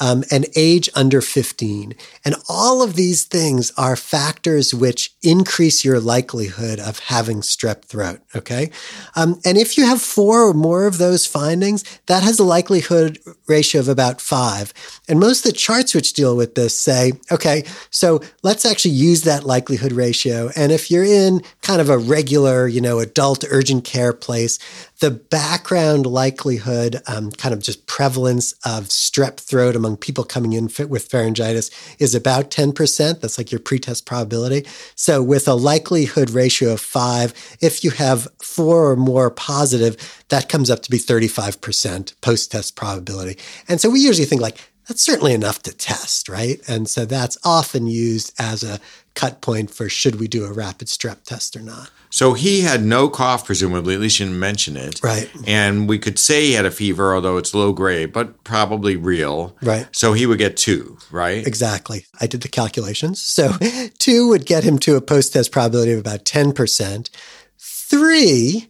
um, 0.00 0.24
and 0.30 0.46
age 0.56 0.88
under 0.94 1.20
15. 1.20 1.94
And 2.24 2.34
all 2.48 2.82
of 2.82 2.94
these 2.94 3.24
things 3.24 3.72
are 3.76 3.96
factors 3.96 4.74
which 4.74 5.14
increase 5.22 5.84
your 5.84 6.00
likelihood 6.00 6.78
of 6.80 6.98
having 7.00 7.40
strep 7.40 7.84
throat. 7.84 8.20
Okay. 8.34 8.70
Um, 9.14 9.40
and 9.44 9.56
if 9.58 9.76
you 9.76 9.86
have 9.86 10.00
four 10.00 10.48
or 10.48 10.54
more 10.54 10.86
of 10.86 10.98
those 10.98 11.26
findings, 11.26 11.84
that 12.06 12.22
has 12.22 12.38
a 12.38 12.44
likelihood 12.44 13.18
ratio 13.48 13.80
of 13.80 13.88
about 13.88 14.20
five. 14.20 14.72
And 15.08 15.20
most 15.20 15.44
of 15.44 15.52
the 15.52 15.58
charts 15.58 15.94
which 15.94 16.12
deal 16.12 16.36
with 16.36 16.54
this 16.54 16.78
say, 16.78 17.12
okay, 17.30 17.64
so 17.90 18.20
let's 18.42 18.64
actually 18.64 18.94
use 18.94 19.22
that 19.22 19.44
likelihood 19.44 19.92
ratio. 19.92 20.50
And 20.56 20.72
if 20.72 20.90
you're 20.90 21.04
in 21.04 21.42
kind 21.62 21.80
of 21.80 21.88
a 21.88 21.98
regular, 21.98 22.66
you 22.66 22.80
know, 22.80 22.98
adult 22.98 23.44
urgent 23.50 23.84
care 23.84 24.12
place, 24.12 24.58
the 25.00 25.10
background 25.10 26.06
likelihood, 26.06 27.02
um, 27.06 27.30
kind 27.32 27.52
of 27.52 27.62
just 27.62 27.86
prevalence 27.86 28.52
of 28.64 28.84
strep 28.84 29.38
throat 29.38 29.76
among 29.76 29.98
people 29.98 30.24
coming 30.24 30.54
in 30.54 30.64
with 30.88 31.08
pharyngitis 31.08 31.70
is 31.98 32.14
about 32.14 32.50
10%. 32.50 33.20
That's 33.20 33.38
like 33.38 33.52
your 33.52 33.58
pretest 33.58 34.06
probability. 34.06 34.66
So 34.94 35.22
with 35.22 35.46
a 35.48 35.54
likelihood 35.54 36.30
ratio 36.30 36.72
of 36.72 36.80
five, 36.80 37.34
if 37.60 37.84
you 37.84 37.90
have 37.90 38.28
four 38.42 38.90
or 38.90 38.96
more 38.96 39.30
positive, 39.30 39.96
that 40.28 40.48
comes 40.48 40.70
up 40.70 40.82
to 40.82 40.90
be 40.90 40.98
35% 40.98 42.14
post-test 42.20 42.74
probability. 42.74 43.35
And 43.68 43.80
so 43.80 43.90
we 43.90 44.00
usually 44.00 44.26
think 44.26 44.40
like, 44.40 44.58
that's 44.86 45.02
certainly 45.02 45.34
enough 45.34 45.62
to 45.62 45.72
test, 45.72 46.28
right? 46.28 46.60
And 46.68 46.88
so 46.88 47.04
that's 47.04 47.36
often 47.44 47.88
used 47.88 48.32
as 48.38 48.62
a 48.62 48.78
cut 49.14 49.40
point 49.40 49.70
for 49.70 49.88
should 49.88 50.20
we 50.20 50.28
do 50.28 50.44
a 50.44 50.52
rapid 50.52 50.86
strep 50.86 51.24
test 51.24 51.56
or 51.56 51.60
not. 51.60 51.90
So 52.10 52.34
he 52.34 52.60
had 52.60 52.84
no 52.84 53.08
cough, 53.08 53.44
presumably, 53.44 53.94
at 53.94 54.00
least 54.00 54.20
you 54.20 54.26
didn't 54.26 54.38
mention 54.38 54.76
it. 54.76 55.02
Right. 55.02 55.28
And 55.46 55.88
we 55.88 55.98
could 55.98 56.18
say 56.18 56.46
he 56.46 56.52
had 56.52 56.64
a 56.64 56.70
fever, 56.70 57.14
although 57.14 57.36
it's 57.36 57.52
low 57.52 57.72
grade, 57.72 58.12
but 58.12 58.44
probably 58.44 58.96
real. 58.96 59.56
Right. 59.60 59.88
So 59.90 60.12
he 60.12 60.24
would 60.24 60.38
get 60.38 60.56
two, 60.56 60.98
right? 61.10 61.44
Exactly. 61.44 62.06
I 62.20 62.26
did 62.26 62.42
the 62.42 62.48
calculations. 62.48 63.20
So 63.20 63.52
two 63.98 64.28
would 64.28 64.46
get 64.46 64.62
him 64.62 64.78
to 64.80 64.96
a 64.96 65.00
post 65.00 65.32
test 65.32 65.50
probability 65.50 65.92
of 65.92 65.98
about 65.98 66.24
10%. 66.24 67.10
Three, 67.58 68.68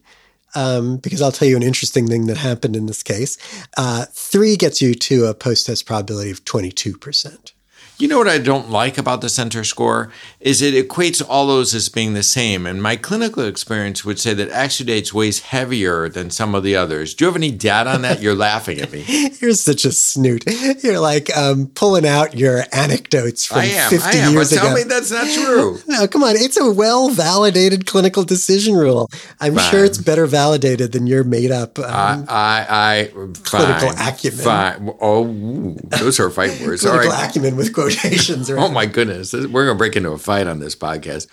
um, 0.55 0.97
because 0.97 1.21
I'll 1.21 1.31
tell 1.31 1.47
you 1.47 1.55
an 1.55 1.63
interesting 1.63 2.07
thing 2.07 2.27
that 2.27 2.37
happened 2.37 2.75
in 2.75 2.85
this 2.85 3.03
case, 3.03 3.37
uh, 3.77 4.05
three 4.11 4.55
gets 4.55 4.81
you 4.81 4.93
to 4.95 5.25
a 5.25 5.33
post 5.33 5.65
test 5.65 5.85
probability 5.85 6.31
of 6.31 6.43
22%. 6.45 7.53
You 7.99 8.07
know 8.07 8.19
what 8.19 8.27
I 8.27 8.37
don't 8.37 8.69
like 8.69 8.99
about 8.99 9.21
the 9.21 9.27
Centor 9.27 9.65
score 9.65 10.11
is 10.39 10.61
it 10.61 10.75
equates 10.75 11.23
all 11.27 11.47
those 11.47 11.73
as 11.73 11.89
being 11.89 12.13
the 12.13 12.21
same. 12.21 12.67
And 12.67 12.81
my 12.81 12.95
clinical 12.95 13.43
experience 13.43 14.05
would 14.05 14.19
say 14.19 14.35
that 14.35 14.49
exudates 14.51 15.13
weighs 15.13 15.39
heavier 15.39 16.07
than 16.07 16.29
some 16.29 16.53
of 16.53 16.61
the 16.61 16.75
others. 16.75 17.15
Do 17.15 17.25
you 17.25 17.29
have 17.29 17.35
any 17.35 17.49
data 17.49 17.89
on 17.89 18.03
that? 18.03 18.21
You're 18.21 18.35
laughing 18.35 18.79
at 18.79 18.91
me. 18.91 19.03
You're 19.41 19.53
such 19.53 19.83
a 19.83 19.91
snoot. 19.91 20.43
You're 20.83 20.99
like 20.99 21.35
um, 21.35 21.67
pulling 21.73 22.05
out 22.05 22.35
your 22.37 22.63
anecdotes 22.71 23.47
from 23.47 23.59
I 23.59 23.65
am. 23.65 23.89
50 23.89 24.07
I 24.07 24.11
am. 24.21 24.33
years 24.33 24.51
but 24.51 24.59
tell 24.59 24.75
me 24.75 24.83
that's 24.83 25.11
not 25.11 25.27
true. 25.27 25.79
No, 25.87 26.05
come 26.05 26.23
on. 26.23 26.35
It's 26.35 26.57
a 26.57 26.69
well 26.69 27.09
validated 27.09 27.85
clinical 27.87 28.23
decision 28.23 28.75
rule. 28.75 29.09
I'm 29.39 29.55
Fine. 29.55 29.71
sure 29.71 29.85
it's 29.85 29.97
better 29.97 30.27
validated 30.27 30.91
than 30.91 31.07
your 31.07 31.23
made 31.23 31.49
up. 31.49 31.79
Um, 31.79 32.25
I, 32.27 32.27
I, 32.29 32.99
I, 32.99 33.05
Clinical 33.43 33.89
fine, 33.93 34.13
acumen. 34.13 34.39
Fine. 34.39 34.95
Oh, 34.99 35.25
ooh, 35.25 35.77
those 35.85 36.19
are 36.19 36.29
fight 36.29 36.59
words. 36.61 36.81
Clinical 36.81 37.09
right. 37.09 37.29
acumen 37.29 37.55
with 37.55 37.73
quotations. 37.89 38.51
Right? 38.51 38.63
Oh 38.63 38.69
my 38.71 38.85
goodness, 38.85 39.33
we're 39.33 39.65
gonna 39.65 39.77
break 39.77 39.95
into 39.95 40.11
a 40.11 40.17
fight 40.17 40.47
on 40.47 40.59
this 40.59 40.75
podcast. 40.75 41.27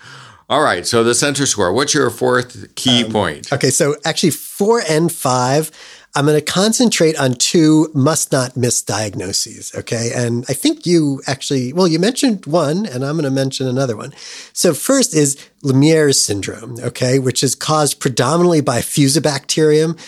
All 0.51 0.63
right, 0.63 0.87
so 0.87 1.03
the 1.03 1.13
Centor 1.13 1.47
score. 1.47 1.73
What's 1.73 1.95
your 1.95 2.11
fourth 2.11 2.75
key 2.75 3.05
Um, 3.05 3.13
point? 3.13 3.51
Okay, 3.53 3.71
so 3.71 3.97
actually, 4.05 4.31
four 4.31 4.83
and 4.87 5.11
five, 5.11 5.71
I'm 6.15 6.27
going 6.27 6.39
to 6.39 6.45
concentrate 6.45 7.19
on 7.19 7.35
two 7.35 7.91
must 7.95 8.31
not 8.31 8.55
miss 8.57 8.83
diagnoses. 8.83 9.75
Okay. 9.75 10.13
And 10.15 10.45
I 10.49 10.53
think 10.53 10.85
you 10.87 11.23
actually, 11.27 11.73
well, 11.73 11.89
you 11.89 11.99
mentioned 11.99 12.45
one, 12.47 12.85
and 12.87 13.05
I'm 13.05 13.15
going 13.17 13.25
to 13.25 13.31
mention 13.31 13.67
another 13.67 13.97
one. 13.97 14.13
So, 14.53 14.75
first 14.75 15.15
is 15.15 15.37
Lemierre's 15.65 16.21
syndrome, 16.21 16.77
okay, 16.79 17.19
which 17.19 17.43
is 17.43 17.55
caused 17.55 17.99
predominantly 17.99 18.61
by 18.61 18.81
Fusobacterium. 18.81 19.99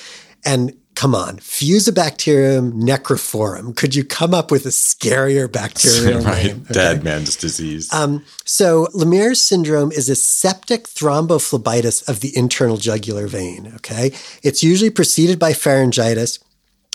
And 0.45 0.77
come 0.97 1.15
on, 1.15 1.37
Fusobacterium 1.37 2.73
necrophorum. 2.73 3.77
Could 3.77 3.95
you 3.95 4.03
come 4.03 4.35
up 4.35 4.51
with 4.51 4.67
a 4.67 4.71
scarier 4.71 5.51
bacterial 5.51 6.21
right, 6.23 6.47
name? 6.47 6.63
Okay. 6.63 6.75
dead 6.75 7.05
man's 7.05 7.37
disease. 7.37 7.93
Um, 7.93 8.25
so 8.45 8.89
Lemierre's 8.95 9.41
syndrome 9.41 9.93
is 9.93 10.09
a 10.09 10.17
septic 10.17 10.89
thrombophlebitis 10.89 12.09
of 12.09 12.21
the 12.21 12.37
internal 12.37 12.79
jugular 12.79 13.29
vein. 13.29 13.73
Okay. 13.77 14.13
It's 14.43 14.65
usually 14.65 14.91
preceded 14.91 15.39
by 15.39 15.53
pharyngitis. 15.53 16.41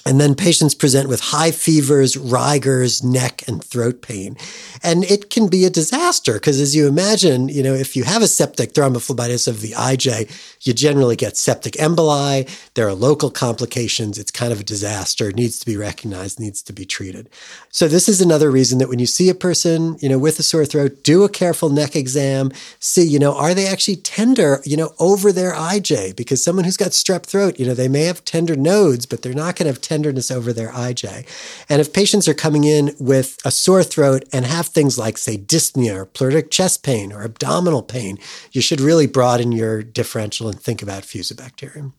And 0.05 0.19
then 0.19 0.35
patients 0.35 0.73
present 0.73 1.07
with 1.09 1.19
high 1.19 1.51
fevers, 1.51 2.17
rigors, 2.17 3.03
neck 3.03 3.43
and 3.47 3.63
throat 3.63 4.01
pain. 4.01 4.35
And 4.83 5.03
it 5.03 5.29
can 5.29 5.47
be 5.47 5.65
a 5.65 5.69
disaster 5.69 6.33
because 6.33 6.59
as 6.59 6.75
you 6.75 6.87
imagine, 6.87 7.49
you 7.49 7.61
know, 7.61 7.73
if 7.73 7.95
you 7.95 8.03
have 8.03 8.21
a 8.21 8.27
septic 8.27 8.73
thrombophlebitis 8.73 9.47
of 9.47 9.61
the 9.61 9.71
IJ, 9.71 10.29
you 10.65 10.73
generally 10.73 11.15
get 11.15 11.37
septic 11.37 11.73
emboli. 11.73 12.49
There 12.73 12.87
are 12.87 12.93
local 12.93 13.29
complications. 13.29 14.17
It's 14.17 14.31
kind 14.31 14.51
of 14.51 14.59
a 14.59 14.63
disaster. 14.63 15.29
It 15.29 15.35
needs 15.35 15.59
to 15.59 15.65
be 15.65 15.77
recognized, 15.77 16.39
needs 16.39 16.61
to 16.63 16.73
be 16.73 16.85
treated. 16.85 17.29
So 17.69 17.87
this 17.87 18.09
is 18.09 18.21
another 18.21 18.49
reason 18.51 18.79
that 18.79 18.89
when 18.89 18.99
you 18.99 19.05
see 19.05 19.29
a 19.29 19.35
person, 19.35 19.97
you 19.99 20.09
know, 20.09 20.19
with 20.19 20.39
a 20.39 20.43
sore 20.43 20.65
throat, 20.65 21.03
do 21.03 21.23
a 21.23 21.29
careful 21.29 21.69
neck 21.69 21.95
exam. 21.95 22.51
See, 22.79 23.05
you 23.05 23.19
know, 23.19 23.35
are 23.35 23.53
they 23.53 23.67
actually 23.67 23.97
tender, 23.97 24.61
you 24.65 24.77
know, 24.77 24.93
over 24.99 25.31
their 25.31 25.53
IJ? 25.53 26.15
Because 26.15 26.43
someone 26.43 26.65
who's 26.65 26.77
got 26.77 26.91
strep 26.91 27.25
throat, 27.25 27.59
you 27.59 27.65
know, 27.65 27.73
they 27.73 27.87
may 27.87 28.03
have 28.03 28.25
tender 28.25 28.55
nodes, 28.55 29.05
but 29.05 29.21
they're 29.21 29.33
not 29.33 29.55
going 29.55 29.65
to 29.65 29.73
have 29.73 29.81
tenderness 29.91 30.31
over 30.31 30.53
their 30.53 30.69
IJ. 30.69 31.25
And 31.67 31.81
if 31.81 31.91
patients 31.91 32.25
are 32.29 32.33
coming 32.33 32.63
in 32.63 32.95
with 32.97 33.37
a 33.43 33.51
sore 33.51 33.83
throat 33.83 34.23
and 34.31 34.45
have 34.45 34.67
things 34.67 34.97
like, 34.97 35.17
say, 35.17 35.37
dyspnea 35.37 35.93
or 35.93 36.05
pleuritic 36.05 36.49
chest 36.49 36.81
pain 36.81 37.11
or 37.11 37.23
abdominal 37.23 37.83
pain, 37.83 38.17
you 38.53 38.61
should 38.61 38.79
really 38.79 39.05
broaden 39.05 39.51
your 39.51 39.83
differential 39.83 40.47
and 40.47 40.57
think 40.57 40.81
about 40.81 41.03
Fusobacterium. 41.03 41.91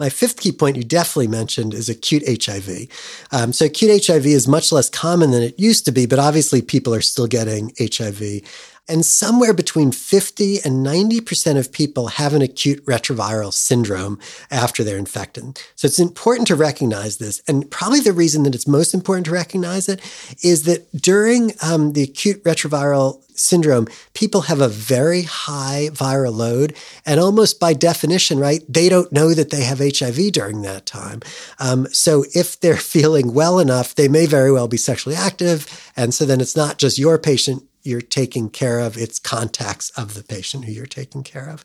My 0.00 0.08
fifth 0.08 0.40
key 0.40 0.50
point 0.50 0.76
you 0.76 0.82
definitely 0.82 1.28
mentioned 1.28 1.74
is 1.74 1.88
acute 1.88 2.24
HIV. 2.26 2.88
Um, 3.30 3.52
so 3.52 3.66
acute 3.66 4.04
HIV 4.04 4.26
is 4.26 4.48
much 4.48 4.72
less 4.72 4.90
common 4.90 5.30
than 5.30 5.44
it 5.44 5.60
used 5.60 5.84
to 5.84 5.92
be, 5.92 6.06
but 6.06 6.18
obviously 6.18 6.60
people 6.60 6.92
are 6.92 7.00
still 7.00 7.28
getting 7.28 7.70
HIV. 7.78 8.42
And 8.88 9.06
somewhere 9.06 9.54
between 9.54 9.92
50 9.92 10.58
and 10.64 10.84
90% 10.84 11.56
of 11.56 11.72
people 11.72 12.08
have 12.08 12.34
an 12.34 12.42
acute 12.42 12.84
retroviral 12.84 13.52
syndrome 13.52 14.18
after 14.50 14.82
they're 14.82 14.98
infected. 14.98 15.60
So 15.76 15.86
it's 15.86 16.00
important 16.00 16.48
to 16.48 16.56
recognize 16.56 17.18
this. 17.18 17.40
And 17.46 17.70
probably 17.70 18.00
the 18.00 18.12
reason 18.12 18.42
that 18.42 18.56
it's 18.56 18.66
most 18.66 18.92
important 18.92 19.26
to 19.26 19.32
recognize 19.32 19.88
it 19.88 20.00
is 20.42 20.64
that 20.64 20.90
during 20.92 21.52
um, 21.62 21.92
the 21.92 22.02
acute 22.02 22.42
retroviral 22.42 23.22
syndrome, 23.36 23.86
people 24.14 24.42
have 24.42 24.60
a 24.60 24.68
very 24.68 25.22
high 25.22 25.88
viral 25.92 26.34
load. 26.34 26.74
And 27.06 27.20
almost 27.20 27.60
by 27.60 27.74
definition, 27.74 28.40
right, 28.40 28.62
they 28.68 28.88
don't 28.88 29.12
know 29.12 29.32
that 29.32 29.50
they 29.50 29.62
have 29.62 29.78
HIV 29.78 30.32
during 30.32 30.62
that 30.62 30.86
time. 30.86 31.20
Um, 31.60 31.86
so 31.92 32.24
if 32.34 32.58
they're 32.58 32.76
feeling 32.94 33.32
well 33.32 33.60
enough, 33.60 33.94
they 33.94 34.08
may 34.08 34.26
very 34.26 34.50
well 34.50 34.66
be 34.66 34.76
sexually 34.76 35.16
active. 35.16 35.92
And 35.96 36.12
so 36.12 36.24
then 36.24 36.40
it's 36.40 36.56
not 36.56 36.78
just 36.78 36.98
your 36.98 37.16
patient 37.16 37.62
you're 37.82 38.00
taking 38.00 38.48
care 38.48 38.78
of, 38.78 38.96
it's 38.96 39.18
contacts 39.18 39.90
of 39.90 40.14
the 40.14 40.22
patient 40.22 40.64
who 40.64 40.72
you're 40.72 40.86
taking 40.86 41.22
care 41.22 41.48
of. 41.48 41.64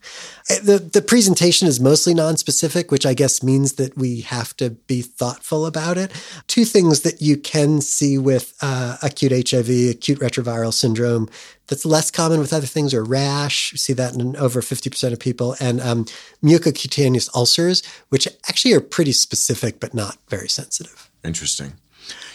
Eh, 0.49 0.59
The, 0.63 0.79
the 0.79 1.01
presentation 1.01 1.67
is 1.67 1.79
mostly 1.79 2.13
nonspecific, 2.13 2.91
which 2.91 3.05
I 3.05 3.13
guess 3.13 3.43
means 3.43 3.73
that 3.73 3.97
we 3.97 4.21
have 4.21 4.55
to 4.57 4.71
be 4.71 5.01
thoughtful 5.01 5.65
about 5.65 5.97
it. 5.97 6.11
Two 6.47 6.65
things 6.65 7.01
that 7.01 7.21
you 7.21 7.37
can 7.37 7.81
see 7.81 8.17
with 8.17 8.53
uh, 8.61 8.97
acute 9.03 9.49
HIV, 9.49 9.69
acute 9.89 10.19
retroviral 10.19 10.73
syndrome, 10.73 11.29
that's 11.67 11.85
less 11.85 12.09
common 12.09 12.39
with 12.39 12.53
other 12.53 12.65
things 12.65 12.93
are 12.93 13.03
rash. 13.03 13.71
You 13.73 13.77
see 13.77 13.93
that 13.93 14.15
in 14.15 14.35
over 14.37 14.61
50% 14.61 15.13
of 15.13 15.19
people, 15.19 15.55
and 15.59 15.81
um, 15.81 16.05
mucocutaneous 16.43 17.29
ulcers, 17.35 17.83
which 18.09 18.27
actually 18.47 18.73
are 18.73 18.81
pretty 18.81 19.11
specific 19.11 19.79
but 19.79 19.93
not 19.93 20.17
very 20.29 20.49
sensitive. 20.49 21.11
Interesting. 21.23 21.73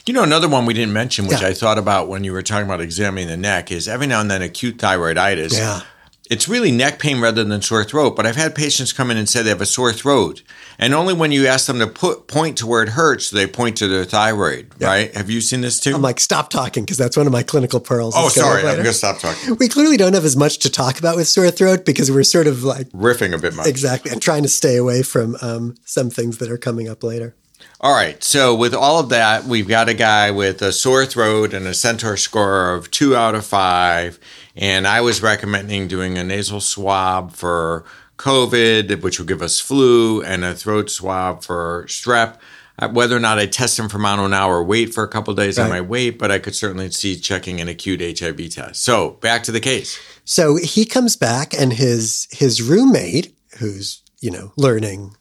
You 0.06 0.12
know, 0.12 0.22
another 0.24 0.48
one 0.48 0.66
we 0.66 0.74
didn't 0.74 0.92
mention, 0.92 1.26
which 1.26 1.40
Yeah. 1.42 1.48
I 1.48 1.54
thought 1.54 1.78
about 1.78 2.08
when 2.08 2.24
you 2.24 2.32
were 2.32 2.42
talking 2.42 2.66
about 2.66 2.80
examining 2.80 3.28
the 3.28 3.36
neck, 3.36 3.70
is 3.70 3.86
every 3.88 4.06
now 4.06 4.20
and 4.20 4.30
then 4.30 4.42
acute 4.42 4.78
thyroiditis. 4.78 5.52
Yeah. 5.56 5.82
It's 6.30 6.48
really 6.48 6.72
neck 6.72 6.98
pain 6.98 7.20
rather 7.20 7.44
than 7.44 7.60
sore 7.62 7.84
throat, 7.84 8.16
but 8.16 8.24
I've 8.26 8.36
had 8.36 8.54
patients 8.54 8.92
come 8.92 9.10
in 9.10 9.16
and 9.18 9.28
say 9.28 9.42
they 9.42 9.50
have 9.50 9.60
a 9.60 9.66
sore 9.66 9.92
throat. 9.92 10.42
And 10.78 10.94
only 10.94 11.12
when 11.12 11.30
you 11.30 11.46
ask 11.46 11.66
them 11.66 11.78
to 11.80 11.86
put 11.86 12.26
point 12.26 12.56
to 12.58 12.66
where 12.66 12.82
it 12.82 12.90
hurts, 12.90 13.30
do 13.30 13.36
they 13.36 13.46
point 13.46 13.76
to 13.78 13.86
their 13.88 14.04
thyroid, 14.04 14.68
right? 14.80 15.14
Have 15.14 15.28
you 15.28 15.40
seen 15.42 15.60
this 15.60 15.78
too? 15.78 15.94
I'm 15.94 16.00
like, 16.00 16.18
stop 16.20 16.48
talking 16.48 16.84
because 16.84 16.96
that's 16.96 17.16
one 17.16 17.26
of 17.26 17.32
my 17.32 17.42
clinical 17.42 17.80
pearls. 17.80 18.14
oh, 18.16 18.22
that's 18.22 18.34
coming 18.36 18.48
up 18.48 18.60
sorry. 18.60 18.68
I'm 18.70 18.76
going 18.76 18.86
to 18.86 18.92
stop 18.94 19.18
talking. 19.18 19.56
We 19.56 19.68
clearly 19.68 19.96
don't 19.98 20.14
have 20.14 20.24
as 20.24 20.36
much 20.36 20.58
to 20.60 20.70
talk 20.70 20.98
about 20.98 21.16
with 21.16 21.28
sore 21.28 21.50
throat 21.50 21.84
because 21.84 22.10
we're 22.10 22.24
sort 22.24 22.46
of 22.46 22.64
like 22.64 22.88
Riffing 22.90 23.34
a 23.34 23.38
bit 23.38 23.54
much. 23.54 23.66
exactly 23.66 24.10
and 24.10 24.22
trying 24.22 24.42
to 24.42 24.48
stay 24.48 24.76
away 24.76 25.02
from 25.02 25.36
um, 25.42 25.74
some 25.84 26.08
things 26.08 26.38
that 26.38 26.50
are 26.50 26.58
coming 26.58 26.88
up 26.88 27.02
later. 27.04 27.34
All 27.84 27.92
right. 27.92 28.22
So 28.22 28.54
with 28.54 28.74
all 28.74 29.00
of 29.00 29.08
that, 29.08 29.44
we've 29.44 29.66
got 29.66 29.88
a 29.88 29.94
guy 29.94 30.30
with 30.30 30.62
a 30.62 30.70
sore 30.70 31.04
throat 31.04 31.52
and 31.52 31.66
a 31.66 31.70
Centor 31.70 32.16
score 32.16 32.74
of 32.74 32.92
two 32.92 33.16
out 33.16 33.34
of 33.34 33.44
five. 33.44 34.20
And 34.54 34.86
I 34.86 35.00
was 35.00 35.20
recommending 35.20 35.88
doing 35.88 36.16
a 36.16 36.22
nasal 36.22 36.60
swab 36.60 37.32
for 37.32 37.84
COVID, 38.18 39.02
which 39.02 39.18
would 39.18 39.26
give 39.26 39.42
us 39.42 39.58
flu, 39.58 40.22
and 40.22 40.44
a 40.44 40.54
throat 40.54 40.90
swab 40.90 41.42
for 41.42 41.84
strep. 41.88 42.38
Uh, 42.78 42.88
Whether 42.88 43.16
or 43.16 43.20
not 43.20 43.40
I 43.40 43.46
test 43.46 43.80
him 43.80 43.88
for 43.88 43.98
mono 43.98 44.28
now 44.28 44.48
or 44.48 44.62
wait 44.62 44.94
for 44.94 45.02
a 45.02 45.08
couple 45.08 45.34
days, 45.34 45.58
I 45.58 45.68
might 45.68 45.82
wait, 45.82 46.18
but 46.20 46.30
I 46.30 46.38
could 46.38 46.54
certainly 46.54 46.90
see 46.92 47.18
checking 47.18 47.60
an 47.60 47.68
acute 47.68 48.00
HIV 48.18 48.50
test. 48.50 48.84
So 48.84 49.10
back 49.20 49.42
to 49.44 49.52
the 49.52 49.60
case. 49.60 49.98
So 50.24 50.56
he 50.56 50.84
comes 50.84 51.16
back 51.16 51.52
and 51.52 51.72
his 51.72 52.28
his 52.30 52.62
roommate, 52.62 53.34
who's 53.58 54.02
you 54.20 54.30
know 54.30 54.52
learning 54.56 55.16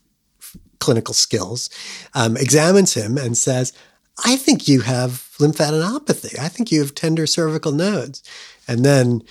clinical 0.81 1.13
skills, 1.13 1.69
um, 2.13 2.35
examines 2.35 2.93
him 2.93 3.17
and 3.17 3.37
says, 3.37 3.71
"I 4.25 4.35
think 4.35 4.67
you 4.67 4.81
have 4.81 5.29
lymphadenopathy. 5.39 6.37
I 6.37 6.49
think 6.49 6.71
you 6.71 6.81
have 6.81 6.93
tender 6.93 7.25
cervical 7.25 7.71
nodes." 7.71 8.21
And 8.67 8.83
then 8.83 9.23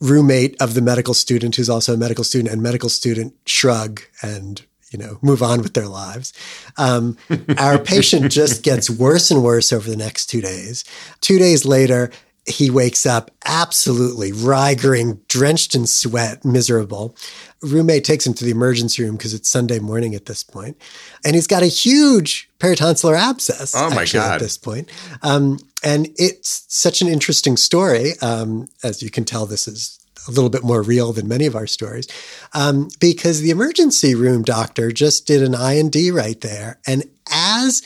roommate 0.00 0.60
of 0.60 0.74
the 0.74 0.82
medical 0.82 1.14
student, 1.14 1.56
who's 1.56 1.70
also 1.70 1.94
a 1.94 1.96
medical 1.96 2.24
student, 2.24 2.52
and 2.52 2.62
medical 2.62 2.88
student 2.88 3.34
shrug 3.46 4.02
and 4.22 4.62
you 4.90 4.98
know 4.98 5.18
move 5.22 5.42
on 5.42 5.62
with 5.62 5.74
their 5.74 5.88
lives. 5.88 6.32
Um, 6.76 7.16
our 7.58 7.78
patient 7.78 8.30
just 8.30 8.62
gets 8.62 8.90
worse 8.90 9.30
and 9.30 9.42
worse 9.42 9.72
over 9.72 9.88
the 9.88 9.96
next 9.96 10.26
two 10.26 10.40
days. 10.40 10.84
Two 11.20 11.38
days 11.38 11.64
later, 11.64 12.10
he 12.46 12.70
wakes 12.70 13.06
up 13.06 13.30
absolutely 13.44 14.32
rigoring, 14.32 15.20
drenched 15.28 15.74
in 15.74 15.86
sweat, 15.86 16.44
miserable. 16.44 17.16
Roommate 17.62 18.04
takes 18.04 18.26
him 18.26 18.34
to 18.34 18.44
the 18.44 18.50
emergency 18.50 19.04
room 19.04 19.16
because 19.16 19.32
it's 19.32 19.48
Sunday 19.48 19.78
morning 19.78 20.14
at 20.14 20.26
this 20.26 20.42
point, 20.42 20.76
and 21.24 21.36
he's 21.36 21.46
got 21.46 21.62
a 21.62 21.66
huge 21.66 22.50
peritonsillar 22.58 23.16
abscess. 23.16 23.74
Oh, 23.76 23.90
my 23.90 24.02
actually, 24.02 24.20
God. 24.20 24.34
At 24.34 24.40
this 24.40 24.58
point, 24.58 24.90
um, 25.22 25.58
and 25.84 26.08
it's 26.16 26.64
such 26.68 27.00
an 27.00 27.08
interesting 27.08 27.56
story. 27.56 28.12
Um, 28.20 28.66
as 28.82 29.02
you 29.02 29.10
can 29.10 29.24
tell, 29.24 29.46
this 29.46 29.68
is 29.68 30.00
a 30.26 30.32
little 30.32 30.50
bit 30.50 30.64
more 30.64 30.82
real 30.82 31.12
than 31.12 31.28
many 31.28 31.46
of 31.46 31.54
our 31.54 31.68
stories, 31.68 32.08
um, 32.54 32.88
because 32.98 33.40
the 33.40 33.50
emergency 33.50 34.16
room 34.16 34.42
doctor 34.42 34.90
just 34.90 35.26
did 35.28 35.42
an 35.42 35.54
IND 35.54 35.94
right 36.12 36.40
there, 36.40 36.80
and 36.88 37.04
as 37.30 37.82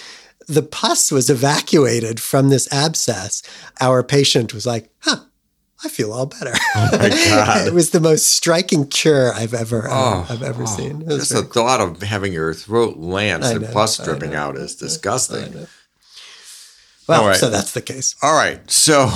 the 0.46 0.62
pus 0.62 1.10
was 1.10 1.28
evacuated 1.30 2.20
from 2.20 2.48
this 2.48 2.72
abscess, 2.72 3.42
our 3.80 4.02
patient 4.02 4.54
was 4.54 4.66
like, 4.66 4.90
"Huh." 5.00 5.20
I 5.84 5.88
feel 5.88 6.10
all 6.10 6.24
better. 6.24 6.54
Oh 6.74 6.88
my 6.92 7.08
God. 7.28 7.68
it 7.68 7.74
was 7.74 7.90
the 7.90 8.00
most 8.00 8.28
striking 8.28 8.86
cure 8.88 9.32
I've 9.34 9.52
ever 9.52 9.86
uh, 9.86 9.92
Oh, 9.92 10.26
I've 10.30 10.42
ever 10.42 10.62
oh, 10.62 10.66
seen. 10.66 11.06
Just 11.06 11.32
the 11.34 11.42
thought 11.42 11.80
of 11.82 12.02
having 12.02 12.32
your 12.32 12.54
throat 12.54 12.96
lance 12.96 13.44
I 13.44 13.52
and 13.52 13.66
pus 13.72 14.02
dripping 14.02 14.30
know. 14.30 14.38
out 14.38 14.56
is 14.56 14.74
disgusting. 14.74 15.66
Well, 17.06 17.26
right. 17.26 17.36
so 17.36 17.50
that's 17.50 17.72
the 17.72 17.82
case. 17.82 18.16
All 18.22 18.34
right. 18.34 18.68
So, 18.70 19.10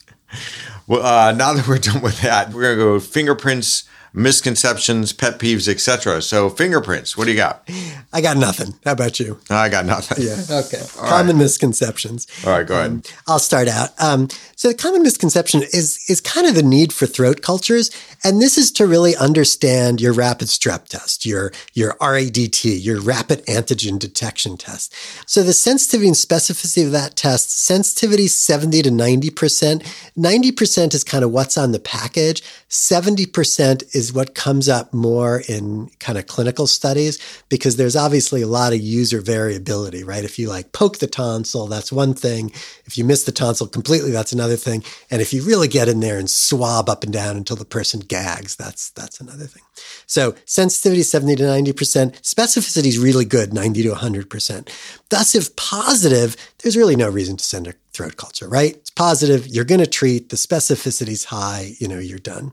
well, 0.86 1.04
uh, 1.04 1.32
now 1.32 1.52
that 1.52 1.66
we're 1.68 1.78
done 1.78 2.00
with 2.00 2.20
that, 2.22 2.52
we're 2.52 2.62
gonna 2.62 2.76
go 2.76 3.00
fingerprints, 3.00 3.84
misconceptions, 4.12 5.12
pet 5.12 5.38
peeves, 5.38 5.68
etc. 5.68 6.22
So, 6.22 6.48
fingerprints. 6.50 7.16
What 7.16 7.24
do 7.24 7.30
you 7.30 7.36
got? 7.36 7.68
I 8.12 8.20
got 8.20 8.36
nothing. 8.36 8.74
How 8.84 8.92
about 8.92 9.18
you? 9.20 9.38
I 9.50 9.68
got 9.68 9.86
nothing. 9.86 10.24
Yeah. 10.24 10.36
Okay. 10.62 10.82
common 10.96 11.38
misconceptions. 11.38 12.26
All 12.46 12.52
right. 12.52 12.66
Go 12.66 12.74
ahead. 12.78 12.90
Um, 12.90 13.02
I'll 13.26 13.38
start 13.38 13.68
out. 13.68 13.90
Um, 13.98 14.28
so 14.54 14.68
the 14.68 14.74
common 14.74 15.02
misconception 15.02 15.62
is 15.62 15.98
is 16.08 16.20
kind 16.20 16.46
of 16.46 16.54
the 16.54 16.62
need 16.62 16.92
for 16.92 17.06
throat 17.06 17.40
cultures, 17.42 17.90
and 18.22 18.40
this 18.40 18.58
is 18.58 18.70
to 18.72 18.86
really 18.86 19.16
understand 19.16 20.00
your 20.00 20.12
rapid 20.12 20.48
strep 20.48 20.88
test, 20.88 21.24
your 21.26 21.52
your 21.72 21.96
RADT, 22.00 22.64
your 22.64 23.00
rapid 23.00 23.44
antigen 23.46 23.98
detection 23.98 24.56
test. 24.56 24.94
So 25.26 25.42
the 25.42 25.52
sensitivity 25.52 26.08
and 26.08 26.16
specificity 26.16 26.84
of 26.84 26.92
that 26.92 27.16
test, 27.16 27.50
sensitivity 27.50 28.28
seventy 28.28 28.82
to 28.82 28.90
ninety 28.90 29.30
percent. 29.30 29.82
Ninety 30.14 30.52
percent 30.52 30.94
is 30.94 31.02
kind 31.02 31.24
of 31.24 31.30
what's 31.30 31.56
on 31.56 31.72
the 31.72 31.80
package. 31.80 32.42
Seventy 32.74 33.26
percent 33.26 33.82
is 33.92 34.14
what 34.14 34.34
comes 34.34 34.66
up 34.66 34.94
more 34.94 35.42
in 35.46 35.90
kind 36.00 36.16
of 36.16 36.26
clinical 36.26 36.66
studies 36.66 37.18
because 37.50 37.76
there's 37.76 37.94
obviously 37.94 38.40
a 38.40 38.46
lot 38.46 38.72
of 38.72 38.80
user 38.80 39.20
variability, 39.20 40.02
right? 40.02 40.24
If 40.24 40.38
you 40.38 40.48
like 40.48 40.72
poke 40.72 40.96
the 40.96 41.06
tonsil, 41.06 41.66
that's 41.66 41.92
one 41.92 42.14
thing. 42.14 42.50
If 42.86 42.96
you 42.96 43.04
miss 43.04 43.24
the 43.24 43.30
tonsil 43.30 43.66
completely, 43.66 44.10
that's 44.10 44.32
another 44.32 44.56
thing. 44.56 44.82
And 45.10 45.20
if 45.20 45.34
you 45.34 45.42
really 45.42 45.68
get 45.68 45.86
in 45.86 46.00
there 46.00 46.18
and 46.18 46.30
swab 46.30 46.88
up 46.88 47.04
and 47.04 47.12
down 47.12 47.36
until 47.36 47.56
the 47.56 47.66
person 47.66 48.00
gags, 48.00 48.56
that's 48.56 48.88
that's 48.88 49.20
another 49.20 49.44
thing. 49.44 49.64
So 50.06 50.34
sensitivity 50.46 51.02
70 51.02 51.36
to 51.36 51.42
90%, 51.42 52.22
specificity 52.22 52.86
is 52.86 52.98
really 52.98 53.26
good, 53.26 53.52
90 53.52 53.82
to 53.82 53.90
100%. 53.90 54.70
Thus, 55.10 55.34
if 55.34 55.54
positive, 55.56 56.38
there's 56.62 56.78
really 56.78 56.96
no 56.96 57.10
reason 57.10 57.36
to 57.36 57.44
send 57.44 57.66
a 57.66 57.74
throat 57.92 58.16
culture, 58.16 58.48
right? 58.48 58.76
It's 58.76 58.90
positive, 58.90 59.46
you're 59.46 59.64
going 59.64 59.80
to 59.80 59.86
treat, 59.86 60.30
the 60.30 60.36
specificity's 60.36 61.24
high, 61.24 61.74
you 61.78 61.88
know, 61.88 61.98
you're 61.98 62.18
done. 62.18 62.52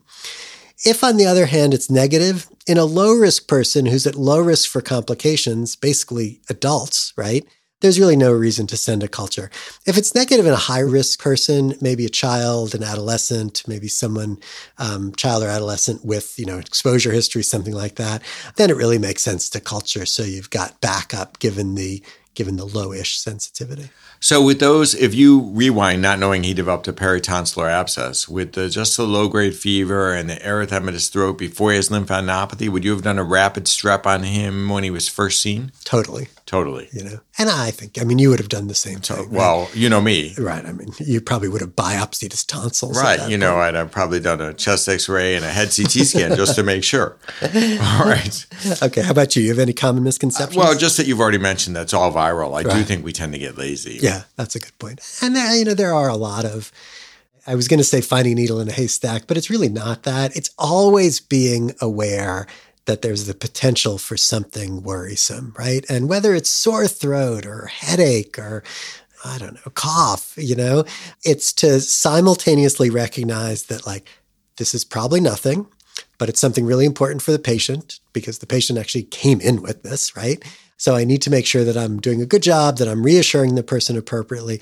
If, 0.86 1.04
on 1.04 1.18
the 1.18 1.26
other 1.26 1.48
hand, 1.48 1.74
it's 1.74 1.90
negative, 1.90 2.48
in 2.66 2.78
a 2.78 2.86
low 2.86 3.14
risk 3.14 3.48
person 3.48 3.86
who's 3.86 4.08
at 4.08 4.16
low 4.16 4.40
risk 4.40 4.70
for 4.70 4.82
complications, 4.82 5.76
basically 5.76 6.40
adults, 6.50 7.14
right? 7.18 7.46
There's 7.82 8.00
really 8.00 8.18
no 8.18 8.34
reason 8.34 8.68
to 8.68 8.78
send 8.78 9.04
a 9.04 9.08
culture. 9.08 9.50
If 9.86 9.98
it's 9.98 10.14
negative 10.14 10.46
in 10.46 10.52
a 10.52 10.58
high 10.58 10.82
risk 10.82 11.20
person, 11.22 11.76
maybe 11.80 12.06
a 12.06 12.10
child, 12.10 12.76
an 12.76 12.84
adolescent, 12.84 13.64
maybe 13.68 13.88
someone, 13.88 14.38
um, 14.78 15.14
child 15.16 15.44
or 15.44 15.48
adolescent 15.48 16.04
with, 16.04 16.38
you 16.38 16.46
know, 16.46 16.58
exposure 16.58 17.12
history, 17.14 17.44
something 17.44 17.74
like 17.74 17.96
that, 17.96 18.22
then 18.58 18.70
it 18.70 18.76
really 18.76 18.98
makes 18.98 19.22
sense 19.22 19.50
to 19.50 19.62
culture. 19.62 20.06
So 20.06 20.24
you've 20.24 20.50
got 20.50 20.82
backup 20.82 21.40
given 21.40 21.76
the, 21.76 22.04
given 22.40 22.56
the 22.56 22.66
lowish 22.66 23.18
sensitivity. 23.18 23.90
So 24.22 24.42
with 24.42 24.62
those, 24.62 24.96
if 24.96 25.14
you 25.14 25.42
rewind, 25.52 26.02
not 26.02 26.20
knowing 26.20 26.44
he 26.44 26.54
developed 26.54 26.88
a 26.88 26.94
peritonsillar 26.94 27.70
abscess 27.70 28.30
with 28.30 28.54
the, 28.54 28.70
just 28.70 28.96
the 28.96 29.04
low 29.04 29.28
grade 29.28 29.56
fever 29.56 30.14
and 30.14 30.30
the 30.30 30.38
erythematous 30.38 31.12
throat 31.12 31.38
before 31.38 31.72
he 31.72 31.76
has 31.76 31.90
lymphadenopathy, 31.90 32.70
would 32.70 32.86
you 32.86 32.92
have 32.92 33.02
done 33.02 33.20
a 33.20 33.26
rapid 33.26 33.66
strep 33.66 34.06
on 34.06 34.24
him 34.24 34.70
when 34.70 34.86
he 34.86 34.90
was 34.90 35.10
first 35.10 35.42
seen? 35.42 35.74
Totally. 35.84 36.30
Totally. 36.50 36.90
You 36.92 37.04
know, 37.04 37.20
and 37.38 37.48
I 37.48 37.70
think, 37.70 38.02
I 38.02 38.04
mean, 38.04 38.18
you 38.18 38.32
would 38.32 38.40
have 38.40 38.50
done 38.50 38.66
the 38.66 38.74
same 38.74 39.02
thing. 39.02 39.18
right? 39.18 39.30
Well, 39.30 39.70
you 39.76 39.88
know 39.88 40.02
me. 40.02 40.34
Right. 40.36 40.66
I 40.66 40.72
mean, 40.72 40.92
you 40.98 41.22
probably 41.22 41.48
would 41.48 41.62
have 41.62 41.76
biopsied 41.76 42.32
his 42.32 42.44
tonsils. 42.44 43.00
Right. 43.00 43.30
You 43.30 43.38
know, 43.38 43.52
point. 43.52 43.66
I'd 43.66 43.76
have 43.76 43.92
probably 43.92 44.20
done 44.20 44.42
a 44.42 44.52
chest 44.56 44.90
x 44.90 45.08
ray 45.08 45.36
and 45.36 45.46
a 45.46 45.48
head 45.48 45.68
CT 45.68 45.92
scan 46.08 46.36
just 46.36 46.56
to 46.56 46.64
make 46.64 46.84
sure. 46.84 47.18
All 47.44 48.04
right. 48.04 48.48
Okay. 48.82 49.04
How 49.04 49.12
about 49.12 49.36
you? 49.36 49.44
You 49.44 49.50
have 49.50 49.60
any 49.60 49.74
common 49.74 50.04
misconceptions? 50.04 50.58
Well, 50.58 50.76
just 50.76 50.98
that 50.98 51.06
you've 51.06 51.20
already 51.20 51.38
mentioned 51.38 51.76
that's 51.76 51.94
all 51.94 52.12
viral. 52.12 52.58
I 52.58 52.64
do 52.64 52.84
think 52.84 53.06
we 53.06 53.14
tend 53.14 53.34
to 53.34 53.40
get 53.40 53.56
lazy. 53.56 54.00
yeah, 54.02 54.24
that's 54.36 54.56
a 54.56 54.60
good 54.60 54.76
point. 54.80 55.02
And 55.22 55.36
there, 55.36 55.56
you 55.56 55.66
know, 55.66 55.76
there 55.76 55.94
are 55.94 56.10
a 56.10 56.18
lot 56.18 56.46
of. 56.46 56.72
I 57.46 57.54
was 57.54 57.68
going 57.68 57.80
to 57.80 57.84
say 57.84 58.02
finding 58.02 58.34
a 58.34 58.36
needle 58.36 58.60
in 58.60 58.70
a 58.70 58.72
haystack, 58.72 59.28
but 59.28 59.38
it's 59.38 59.50
really 59.52 59.70
not 59.70 60.04
that. 60.04 60.36
It's 60.36 60.50
always 60.58 61.20
being 61.20 61.74
aware 61.80 62.48
that 62.90 63.04
there's 63.04 63.28
the 63.28 63.36
potential 63.36 64.00
for 64.00 64.18
something 64.18 64.82
worrisome, 64.82 65.54
right? 65.60 65.86
And 65.88 66.10
whether 66.10 66.34
it's 66.34 66.50
sore 66.50 66.88
throat 66.88 67.46
or 67.46 67.68
headache 67.68 68.40
or 68.40 68.64
I 69.24 69.38
don't 69.38 69.54
know, 69.54 69.72
cough, 69.76 70.34
you 70.36 70.56
know, 70.56 70.86
it's 71.24 71.54
to 71.54 71.82
simultaneously 71.82 72.90
recognize 72.90 73.66
that 73.66 73.86
like 73.86 74.10
this 74.58 74.74
is 74.74 74.84
probably 74.84 75.22
nothing, 75.22 75.68
but 76.18 76.30
it's 76.30 76.40
something 76.40 76.66
really 76.66 76.86
important 76.86 77.22
for 77.22 77.32
the 77.32 77.38
patient 77.38 78.00
because 78.12 78.40
the 78.40 78.48
patient 78.48 78.80
actually 78.80 79.04
came 79.04 79.40
in 79.40 79.62
with 79.62 79.84
this, 79.84 80.16
right? 80.16 80.44
So 80.78 80.96
I 80.96 81.04
need 81.04 81.22
to 81.22 81.30
make 81.30 81.46
sure 81.46 81.64
that 81.64 81.78
I'm 81.78 82.00
doing 82.00 82.24
a 82.24 82.26
good 82.26 82.42
job, 82.42 82.78
that 82.78 82.88
I'm 82.88 83.04
reassuring 83.04 83.54
the 83.54 83.62
person 83.62 83.98
appropriately, 83.98 84.62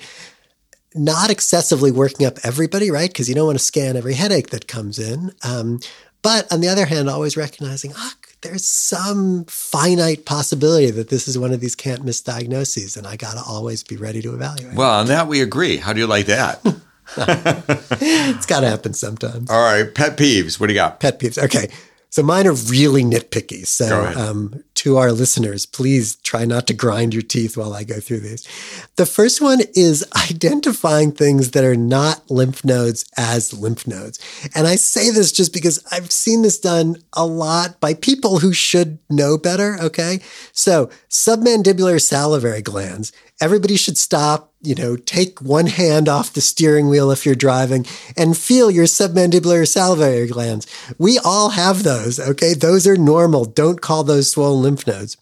not 0.94 1.30
excessively 1.30 1.92
working 1.92 2.26
up 2.26 2.38
everybody, 2.42 2.90
right? 2.90 3.08
Because 3.08 3.26
you 3.26 3.34
don't 3.34 3.46
want 3.46 3.58
to 3.58 3.64
scan 3.64 3.96
every 3.96 4.14
headache 4.14 4.50
that 4.50 4.68
comes 4.68 4.98
in. 4.98 5.32
Um, 5.42 5.80
but 6.22 6.50
on 6.52 6.60
the 6.60 6.68
other 6.68 6.86
hand, 6.86 7.08
always 7.08 7.36
recognizing, 7.36 7.92
ah, 7.96 8.14
there's 8.42 8.66
some 8.66 9.44
finite 9.46 10.24
possibility 10.24 10.90
that 10.90 11.08
this 11.08 11.26
is 11.26 11.38
one 11.38 11.52
of 11.52 11.60
these 11.60 11.74
can't 11.74 12.04
miss 12.04 12.20
diagnoses, 12.20 12.96
and 12.96 13.06
I 13.06 13.16
got 13.16 13.34
to 13.34 13.42
always 13.46 13.82
be 13.82 13.96
ready 13.96 14.22
to 14.22 14.34
evaluate. 14.34 14.76
Well, 14.76 15.00
on 15.00 15.06
that 15.06 15.26
we 15.26 15.40
agree. 15.40 15.76
How 15.76 15.92
do 15.92 16.00
you 16.00 16.06
like 16.06 16.26
that? 16.26 16.60
it's 17.16 18.46
got 18.46 18.60
to 18.60 18.68
happen 18.68 18.92
sometimes. 18.92 19.50
all 19.50 19.62
right. 19.62 19.94
Pet 19.94 20.18
peeves. 20.18 20.60
What 20.60 20.66
do 20.66 20.74
you 20.74 20.78
got? 20.78 21.00
Pet 21.00 21.18
peeves. 21.18 21.42
Okay. 21.42 21.68
So 22.10 22.22
mine 22.22 22.46
are 22.46 22.52
really 22.52 23.02
nitpicky. 23.02 23.66
So 23.66 24.12
um, 24.16 24.62
to 24.78 24.96
our 24.96 25.10
listeners, 25.10 25.66
please 25.66 26.16
try 26.16 26.44
not 26.44 26.68
to 26.68 26.72
grind 26.72 27.12
your 27.12 27.22
teeth 27.22 27.56
while 27.56 27.74
I 27.74 27.82
go 27.82 27.98
through 27.98 28.20
these. 28.20 28.46
The 28.94 29.06
first 29.06 29.40
one 29.40 29.60
is 29.74 30.06
identifying 30.30 31.10
things 31.10 31.50
that 31.50 31.64
are 31.64 31.76
not 31.76 32.30
lymph 32.30 32.64
nodes 32.64 33.04
as 33.16 33.52
lymph 33.52 33.88
nodes. 33.88 34.20
And 34.54 34.68
I 34.68 34.76
say 34.76 35.10
this 35.10 35.32
just 35.32 35.52
because 35.52 35.84
I've 35.90 36.12
seen 36.12 36.42
this 36.42 36.60
done 36.60 36.96
a 37.12 37.26
lot 37.26 37.80
by 37.80 37.94
people 37.94 38.38
who 38.38 38.52
should 38.52 38.98
know 39.10 39.36
better. 39.36 39.78
Okay. 39.82 40.20
So 40.52 40.90
submandibular 41.10 42.00
salivary 42.00 42.62
glands, 42.62 43.12
everybody 43.40 43.76
should 43.76 43.98
stop, 43.98 44.52
you 44.60 44.74
know, 44.74 44.96
take 44.96 45.40
one 45.40 45.66
hand 45.66 46.08
off 46.08 46.32
the 46.32 46.40
steering 46.40 46.88
wheel 46.88 47.10
if 47.10 47.24
you're 47.24 47.34
driving 47.34 47.86
and 48.16 48.36
feel 48.36 48.70
your 48.70 48.86
submandibular 48.86 49.66
salivary 49.66 50.26
glands. 50.26 50.66
We 50.98 51.18
all 51.18 51.50
have 51.50 51.82
those. 51.82 52.18
Okay. 52.18 52.54
Those 52.54 52.86
are 52.86 52.96
normal. 52.96 53.44
Don't 53.44 53.80
call 53.80 54.04
those 54.04 54.30
swollen 54.30 54.67
lymph 54.68 54.86
nodes. 54.86 55.16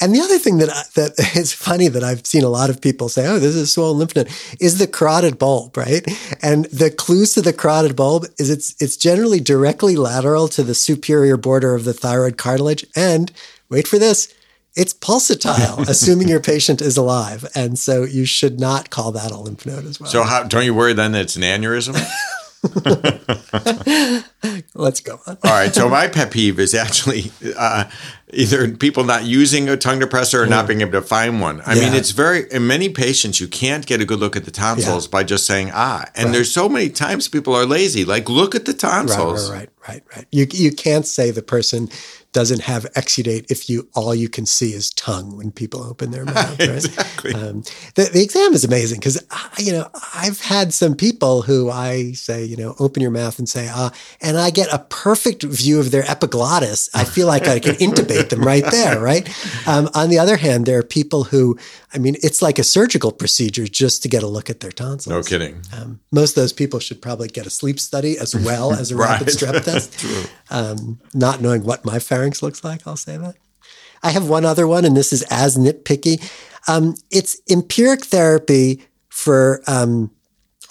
And 0.00 0.12
the 0.14 0.20
other 0.20 0.38
thing 0.38 0.58
that 0.58 0.70
I- 0.70 0.90
that 0.96 1.36
is 1.36 1.52
funny 1.52 1.88
that 1.88 2.02
I've 2.02 2.26
seen 2.26 2.42
a 2.42 2.48
lot 2.48 2.70
of 2.70 2.80
people 2.80 3.08
say, 3.08 3.26
"Oh, 3.26 3.38
this 3.38 3.54
is 3.54 3.62
a 3.62 3.66
swollen 3.66 3.98
lymph 3.98 4.16
node," 4.16 4.30
is 4.60 4.78
the 4.78 4.86
carotid 4.86 5.38
bulb, 5.38 5.76
right? 5.76 6.04
And 6.40 6.64
the 6.66 6.90
clues 6.90 7.34
to 7.34 7.42
the 7.42 7.52
carotid 7.52 7.94
bulb 7.94 8.26
is 8.38 8.50
it's 8.50 8.74
it's 8.80 8.96
generally 8.96 9.40
directly 9.40 9.94
lateral 9.96 10.48
to 10.48 10.62
the 10.62 10.74
superior 10.74 11.36
border 11.36 11.74
of 11.74 11.84
the 11.84 11.92
thyroid 11.92 12.36
cartilage, 12.38 12.84
and 12.96 13.30
wait 13.70 13.86
for 13.86 13.98
this, 13.98 14.32
it's 14.74 14.94
pulsatile, 14.94 15.86
assuming 15.94 16.28
your 16.28 16.40
patient 16.40 16.80
is 16.80 16.96
alive, 16.96 17.46
and 17.54 17.78
so 17.78 18.04
you 18.04 18.24
should 18.24 18.58
not 18.58 18.90
call 18.90 19.12
that 19.12 19.30
a 19.30 19.36
lymph 19.36 19.66
node 19.66 19.84
as 19.86 20.00
well. 20.00 20.10
So, 20.10 20.22
how, 20.24 20.42
don't 20.44 20.64
you 20.64 20.74
worry 20.74 20.94
then 20.94 21.12
that 21.12 21.22
it's 21.22 21.36
an 21.36 21.42
aneurysm? 21.42 21.94
Let's 24.74 25.00
go. 25.00 25.20
All 25.26 25.36
right. 25.44 25.74
So 25.74 25.88
my 25.88 26.08
pet 26.08 26.30
peeve 26.30 26.58
is 26.58 26.74
actually 26.74 27.30
uh, 27.58 27.84
either 28.32 28.74
people 28.74 29.04
not 29.04 29.24
using 29.24 29.68
a 29.68 29.76
tongue 29.76 30.00
depressor 30.00 30.42
or 30.42 30.46
not 30.46 30.66
being 30.66 30.80
able 30.80 30.92
to 30.92 31.02
find 31.02 31.42
one. 31.42 31.60
I 31.66 31.74
mean, 31.74 31.92
it's 31.92 32.12
very 32.12 32.50
in 32.50 32.66
many 32.66 32.88
patients 32.88 33.38
you 33.38 33.48
can't 33.48 33.84
get 33.84 34.00
a 34.00 34.06
good 34.06 34.18
look 34.18 34.34
at 34.34 34.46
the 34.46 34.50
tonsils 34.50 35.04
Yeah. 35.06 35.10
by 35.10 35.24
just 35.24 35.44
saying 35.46 35.70
ah. 35.74 36.06
And 36.14 36.32
there's 36.32 36.50
so 36.50 36.68
many 36.70 36.88
times 36.88 37.28
people 37.28 37.54
are 37.54 37.66
lazy. 37.66 38.04
Like 38.06 38.30
look 38.30 38.54
at 38.54 38.64
the 38.64 38.72
Right, 38.72 38.78
tonsils. 38.80 39.50
right, 39.50 39.68
right, 39.86 39.88
right, 39.88 40.16
right. 40.16 40.26
You 40.32 40.46
you 40.50 40.72
can't 40.72 41.06
say 41.06 41.30
the 41.30 41.42
person 41.42 41.90
doesn't 42.32 42.62
have 42.62 42.84
exudate 42.94 43.50
if 43.50 43.68
you 43.68 43.88
all 43.94 44.14
you 44.14 44.28
can 44.28 44.46
see 44.46 44.72
is 44.72 44.90
tongue 44.90 45.36
when 45.36 45.50
people 45.50 45.82
open 45.82 46.10
their 46.10 46.24
mouth. 46.36 46.58
Right? 46.58 46.70
Exactly. 46.70 47.34
Um, 47.34 47.62
the, 47.94 48.10
the 48.12 48.22
exam 48.22 48.54
is 48.54 48.64
amazing 48.64 48.98
because 48.98 49.22
you 49.58 49.72
know 49.72 49.88
I've 50.14 50.40
had 50.40 50.72
some 50.72 50.94
people 50.94 51.42
who 51.42 51.70
I 51.70 52.12
say 52.12 52.44
you 52.44 52.56
know 52.56 52.74
open 52.78 53.02
your 53.02 53.10
mouth 53.10 53.38
and 53.38 53.48
say 53.48 53.68
ah, 53.70 53.92
and 54.20 54.36
I 54.38 54.50
get 54.50 54.72
a 54.72 54.78
perfect 54.78 55.42
view 55.42 55.78
of 55.78 55.90
their 55.90 56.04
epiglottis. 56.10 56.90
I 56.94 57.04
feel 57.04 57.26
like 57.26 57.48
I 57.48 57.58
can 57.58 57.74
intubate 57.76 58.30
them 58.30 58.40
right 58.42 58.64
there. 58.70 59.00
Right. 59.00 59.28
Um, 59.66 59.88
on 59.94 60.08
the 60.08 60.18
other 60.18 60.36
hand, 60.36 60.66
there 60.66 60.78
are 60.78 60.82
people 60.82 61.24
who 61.24 61.58
I 61.94 61.98
mean 61.98 62.16
it's 62.22 62.40
like 62.40 62.58
a 62.58 62.64
surgical 62.64 63.12
procedure 63.12 63.66
just 63.66 64.02
to 64.02 64.08
get 64.08 64.22
a 64.22 64.28
look 64.28 64.48
at 64.48 64.60
their 64.60 64.72
tonsils. 64.72 65.08
No 65.08 65.22
kidding. 65.22 65.62
Um, 65.76 66.00
most 66.10 66.30
of 66.30 66.42
those 66.42 66.52
people 66.52 66.80
should 66.80 67.02
probably 67.02 67.28
get 67.28 67.46
a 67.46 67.50
sleep 67.50 67.78
study 67.78 68.18
as 68.18 68.34
well 68.34 68.72
as 68.72 68.90
a 68.90 68.96
rapid 69.06 69.28
strep 69.28 69.64
test. 69.64 70.04
Um, 70.52 71.00
not 71.14 71.40
knowing 71.40 71.64
what 71.64 71.82
my 71.82 71.98
pharynx 72.22 72.40
looks 72.40 72.62
like, 72.62 72.86
I'll 72.86 72.96
say 72.96 73.16
that. 73.16 73.34
I 74.04 74.10
have 74.10 74.28
one 74.28 74.44
other 74.44 74.68
one, 74.68 74.84
and 74.84 74.96
this 74.96 75.12
is 75.12 75.22
as 75.28 75.56
nitpicky. 75.56 76.22
Um, 76.68 76.94
it's 77.10 77.40
empiric 77.50 78.04
therapy 78.04 78.86
for 79.08 79.60
um, 79.66 80.12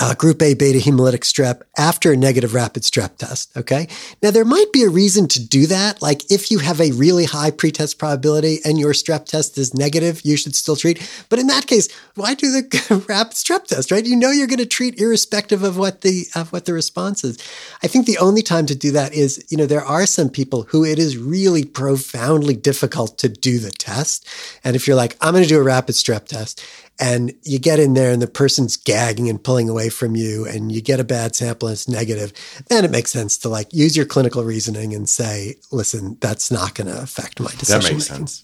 uh, 0.02 0.16
group 0.16 0.42
A 0.42 0.56
beta 0.56 0.80
hemolytic 0.80 1.20
strep 1.20 1.62
after 1.78 2.12
a 2.12 2.18
negative 2.18 2.56
rapid 2.56 2.82
strep 2.82 3.18
test. 3.18 3.56
Okay. 3.56 3.88
Now, 4.24 4.32
there 4.32 4.44
might 4.44 4.74
be 4.74 4.82
a 4.84 4.90
reason 4.90 5.28
to 5.28 5.46
do 5.46 5.68
that. 5.68 6.02
Like 6.02 6.30
if 6.32 6.50
you 6.50 6.58
have 6.58 6.82
a 6.82 6.92
really 6.94 7.26
high 7.26 7.52
pretest 7.52 8.00
probability 8.00 8.58
and 8.66 8.80
your 8.80 8.94
strep 8.94 9.26
test 9.26 9.60
is 9.60 9.76
negative, 9.76 10.22
you 10.24 10.38
should 10.38 10.56
still 10.56 10.76
treat. 10.76 11.08
But 11.30 11.38
in 11.38 11.46
that 11.48 11.68
case, 11.68 11.88
why 12.16 12.34
do 12.34 12.50
the 12.50 13.06
rapid 13.08 13.34
strep 13.34 13.66
test, 13.66 13.92
right? 13.92 14.04
You 14.04 14.16
know 14.16 14.32
you're 14.32 14.48
going 14.48 14.58
to 14.58 14.66
treat 14.66 15.00
irrespective 15.00 15.62
of 15.62 15.78
what 15.78 16.02
the 16.02 16.26
of 16.34 16.52
what 16.52 16.66
the 16.66 16.74
response 16.74 17.24
is. 17.24 17.38
I 17.84 17.88
think 17.88 18.08
the 18.08 18.18
only 18.18 18.42
time 18.42 18.66
to 18.66 18.76
do 18.76 18.92
that 18.94 19.14
is, 19.14 19.46
you 19.50 19.58
know, 19.58 19.68
there 19.68 19.86
are 19.86 20.08
some 20.08 20.30
people 20.30 20.64
who 20.64 20.84
it 20.84 20.98
is 20.98 21.18
really 21.18 21.64
profoundly 21.64 22.56
difficult 22.56 23.20
to 23.20 23.30
do 23.30 23.60
the 23.60 23.72
test. 23.72 24.28
And 24.64 24.76
if 24.76 24.88
you're 24.88 24.96
like, 24.96 25.16
I'm 25.22 25.34
going 25.34 25.44
to 25.44 25.50
do 25.50 25.60
a 25.60 25.64
rapid 25.64 25.94
strep 25.94 26.26
test 26.26 26.66
and 27.00 27.34
you 27.44 27.58
get 27.58 27.80
in 27.80 27.94
there 27.94 28.12
and 28.12 28.22
the 28.22 28.28
person's 28.28 28.78
gagging 28.78 29.30
and 29.30 29.44
pulling 29.44 29.70
away 29.70 29.90
from 29.90 30.16
you 30.16 30.46
and 30.46 30.72
you 30.72 30.82
get 30.82 31.00
a 31.00 31.04
bad 31.04 31.36
sample 31.36 31.68
and 31.68 31.74
it's 31.74 31.88
negative, 31.88 32.34
then 32.68 32.86
it 32.86 32.92
makes 32.92 33.12
sense 33.12 33.38
to 33.40 33.50
like 33.50 33.74
use 33.74 33.98
your 33.98 34.06
clinical 34.06 34.44
reasoning 34.44 34.94
and 34.94 35.10
say, 35.10 35.56
listen, 35.72 36.18
that's 36.22 36.52
not 36.52 36.76
going 36.76 36.88
to 36.88 37.02
affect 37.02 37.40
my 37.40 37.52
decision. 37.52 37.82
That 37.82 37.92
makes 37.92 38.06
sense. 38.06 38.44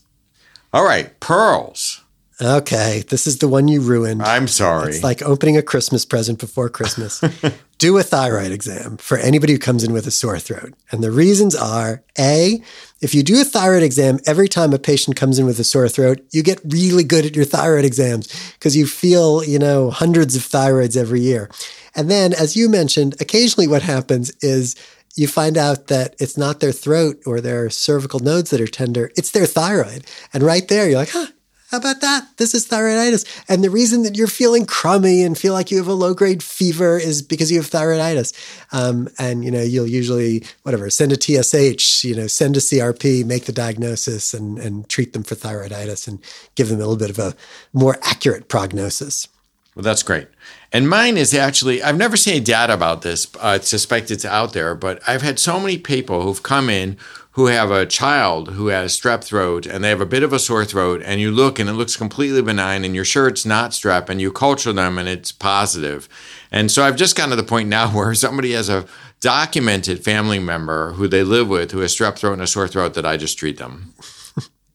All 0.73 0.83
right, 0.83 1.17
pearls. 1.19 2.03
Okay, 2.39 3.03
this 3.09 3.25
is 3.25 3.39
the 3.39 3.47
one 3.47 3.67
you 3.67 3.81
ruined. 3.81 4.21
I'm 4.21 4.47
sorry. 4.47 4.93
It's 4.93 5.03
like 5.03 5.23
opening 5.23 5.57
a 5.57 5.63
Christmas 5.63 6.05
present 6.05 6.39
before 6.39 6.69
Christmas. 6.69 7.19
Do 7.79 7.97
a 7.97 8.03
thyroid 8.03 8.51
exam 8.51 8.97
for 8.97 9.17
anybody 9.17 9.53
who 9.53 9.59
comes 9.59 9.83
in 9.83 9.91
with 9.91 10.05
a 10.05 10.11
sore 10.11 10.37
throat. 10.37 10.73
And 10.91 11.03
the 11.03 11.11
reasons 11.11 11.55
are 11.55 12.03
A, 12.17 12.61
if 13.01 13.13
you 13.13 13.21
do 13.21 13.39
a 13.39 13.43
thyroid 13.43 13.83
exam 13.83 14.19
every 14.25 14.47
time 14.47 14.73
a 14.73 14.79
patient 14.79 15.15
comes 15.15 15.37
in 15.37 15.45
with 15.45 15.59
a 15.59 15.63
sore 15.63 15.87
throat, 15.87 16.19
you 16.31 16.41
get 16.41 16.59
really 16.65 17.03
good 17.03 17.23
at 17.23 17.35
your 17.35 17.45
thyroid 17.45 17.85
exams 17.85 18.27
because 18.53 18.75
you 18.75 18.87
feel, 18.87 19.43
you 19.43 19.59
know, 19.59 19.91
hundreds 19.91 20.35
of 20.35 20.41
thyroids 20.41 20.97
every 20.97 21.21
year. 21.21 21.51
And 21.95 22.09
then, 22.09 22.33
as 22.33 22.55
you 22.55 22.67
mentioned, 22.67 23.15
occasionally 23.21 23.67
what 23.67 23.83
happens 23.83 24.31
is 24.41 24.75
you 25.15 25.27
find 25.27 25.55
out 25.57 25.87
that 25.87 26.15
it's 26.19 26.37
not 26.37 26.59
their 26.59 26.71
throat 26.71 27.21
or 27.25 27.41
their 27.41 27.69
cervical 27.69 28.19
nodes 28.19 28.49
that 28.49 28.61
are 28.61 28.67
tender, 28.67 29.11
it's 29.15 29.31
their 29.31 29.45
thyroid. 29.45 30.05
And 30.33 30.41
right 30.41 30.67
there, 30.67 30.89
you're 30.89 30.99
like, 30.99 31.09
huh, 31.11 31.27
how 31.69 31.77
about 31.77 31.99
that? 31.99 32.25
This 32.37 32.53
is 32.53 32.65
thyroiditis. 32.65 33.43
And 33.49 33.61
the 33.61 33.69
reason 33.69 34.03
that 34.03 34.15
you're 34.15 34.27
feeling 34.27 34.65
crummy 34.65 35.21
and 35.21 35.37
feel 35.37 35.51
like 35.51 35.69
you 35.69 35.77
have 35.77 35.87
a 35.87 35.93
low 35.93 36.13
grade 36.13 36.41
fever 36.41 36.97
is 36.97 37.21
because 37.21 37.51
you 37.51 37.57
have 37.57 37.69
thyroiditis. 37.69 38.33
Um, 38.71 39.09
and, 39.19 39.43
you 39.43 39.51
know, 39.51 39.61
you'll 39.61 39.87
usually, 39.87 40.43
whatever, 40.63 40.89
send 40.89 41.11
a 41.11 41.15
TSH, 41.15 42.05
you 42.05 42.15
know, 42.15 42.27
send 42.27 42.55
a 42.55 42.61
CRP, 42.61 43.25
make 43.25 43.45
the 43.45 43.51
diagnosis 43.51 44.33
and, 44.33 44.57
and 44.57 44.87
treat 44.87 45.11
them 45.11 45.23
for 45.23 45.35
thyroiditis 45.35 46.07
and 46.07 46.19
give 46.55 46.69
them 46.69 46.77
a 46.77 46.87
little 46.87 46.95
bit 46.95 47.09
of 47.09 47.19
a 47.19 47.35
more 47.73 47.97
accurate 48.03 48.47
prognosis. 48.47 49.27
Well, 49.75 49.83
that's 49.83 50.03
great. 50.03 50.27
And 50.71 50.89
mine 50.89 51.17
is 51.17 51.33
actually, 51.33 51.83
I've 51.83 51.97
never 51.97 52.17
seen 52.17 52.43
data 52.43 52.73
about 52.73 53.01
this. 53.01 53.27
I 53.41 53.59
suspect 53.59 54.09
it's 54.09 54.25
out 54.25 54.53
there, 54.53 54.73
but 54.73 55.01
I've 55.07 55.21
had 55.21 55.37
so 55.37 55.59
many 55.59 55.77
people 55.77 56.23
who've 56.23 56.41
come 56.41 56.69
in 56.69 56.97
who 57.37 57.45
have 57.45 57.69
a 57.69 57.85
child 57.85 58.49
who 58.53 58.69
has 58.69 58.99
strep 58.99 59.23
throat 59.23 59.67
and 59.67 59.83
they 59.83 59.89
have 59.89 60.01
a 60.01 60.07
bit 60.07 60.23
of 60.23 60.33
a 60.33 60.39
sore 60.39 60.65
throat 60.65 61.03
and 61.05 61.21
you 61.21 61.29
look 61.29 61.59
and 61.59 61.69
it 61.69 61.73
looks 61.73 61.95
completely 61.95 62.41
benign 62.41 62.83
and 62.83 62.95
you're 62.95 63.05
sure 63.05 63.27
it's 63.27 63.45
not 63.45 63.69
strep 63.69 64.09
and 64.09 64.19
you 64.19 64.31
culture 64.31 64.73
them 64.73 64.97
and 64.97 65.07
it's 65.07 65.31
positive. 65.31 66.09
And 66.51 66.71
so 66.71 66.83
I've 66.83 66.95
just 66.95 67.15
gotten 67.15 67.29
to 67.29 67.35
the 67.35 67.43
point 67.43 67.69
now 67.69 67.89
where 67.95 68.15
somebody 68.15 68.53
has 68.53 68.69
a 68.69 68.87
documented 69.19 70.03
family 70.03 70.39
member 70.39 70.93
who 70.93 71.07
they 71.07 71.23
live 71.23 71.47
with 71.47 71.73
who 71.73 71.81
has 71.81 71.95
strep 71.95 72.17
throat 72.17 72.33
and 72.33 72.41
a 72.41 72.47
sore 72.47 72.67
throat 72.67 72.95
that 72.95 73.05
I 73.05 73.17
just 73.17 73.37
treat 73.37 73.57
them. 73.57 73.93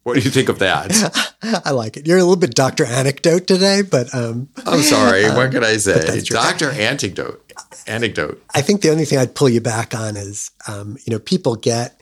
What 0.04 0.14
do 0.14 0.20
you 0.20 0.30
think 0.30 0.48
of 0.48 0.58
that? 0.58 1.36
I 1.64 1.70
like 1.70 1.96
it. 1.96 2.08
You're 2.08 2.18
a 2.18 2.22
little 2.22 2.34
bit 2.34 2.56
Dr. 2.56 2.84
Anecdote 2.84 3.46
today, 3.46 3.82
but 3.82 4.12
um, 4.12 4.48
I'm 4.66 4.80
sorry. 4.80 5.30
What 5.30 5.52
can 5.52 5.62
I 5.62 5.76
say? 5.76 6.20
Dr. 6.22 6.72
Anecdote. 6.72 7.52
Anecdote. 7.86 8.42
I 8.52 8.62
think 8.62 8.80
the 8.80 8.90
only 8.90 9.04
thing 9.04 9.20
I'd 9.20 9.36
pull 9.36 9.48
you 9.48 9.60
back 9.60 9.94
on 9.94 10.16
is, 10.16 10.50
um, 10.66 10.96
you 11.04 11.12
know, 11.12 11.20
people 11.20 11.54
get 11.54 12.01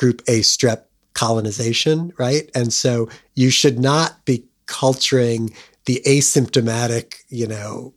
group 0.00 0.22
A 0.26 0.40
strep 0.40 0.84
colonization, 1.12 2.12
right? 2.18 2.50
And 2.54 2.72
so 2.72 3.08
you 3.34 3.50
should 3.50 3.78
not 3.78 4.24
be 4.24 4.44
culturing 4.64 5.50
the 5.84 6.00
asymptomatic, 6.06 7.16
you 7.28 7.46
know, 7.46 7.92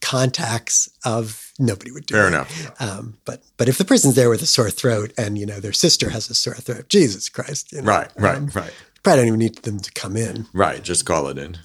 contacts 0.00 0.88
of 1.04 1.52
nobody 1.58 1.90
would 1.90 2.06
do 2.06 2.14
Fair 2.14 2.24
it. 2.24 2.28
enough. 2.28 2.80
Um, 2.80 3.18
but 3.26 3.42
but 3.58 3.68
if 3.68 3.76
the 3.76 3.84
person's 3.84 4.14
there 4.14 4.30
with 4.30 4.40
a 4.42 4.46
sore 4.46 4.70
throat 4.70 5.12
and 5.18 5.36
you 5.38 5.44
know 5.44 5.60
their 5.60 5.72
sister 5.72 6.10
has 6.10 6.30
a 6.30 6.34
sore 6.34 6.54
throat, 6.54 6.88
Jesus 6.88 7.28
Christ, 7.28 7.72
you 7.72 7.82
know, 7.82 7.88
right, 7.88 8.10
right, 8.16 8.38
um, 8.38 8.50
right. 8.54 8.72
Probably 9.02 9.18
don't 9.20 9.26
even 9.28 9.38
need 9.40 9.56
them 9.58 9.80
to 9.80 9.92
come 9.92 10.16
in. 10.16 10.46
Right, 10.54 10.82
just 10.82 11.04
call 11.04 11.28
it 11.28 11.36
in. 11.36 11.58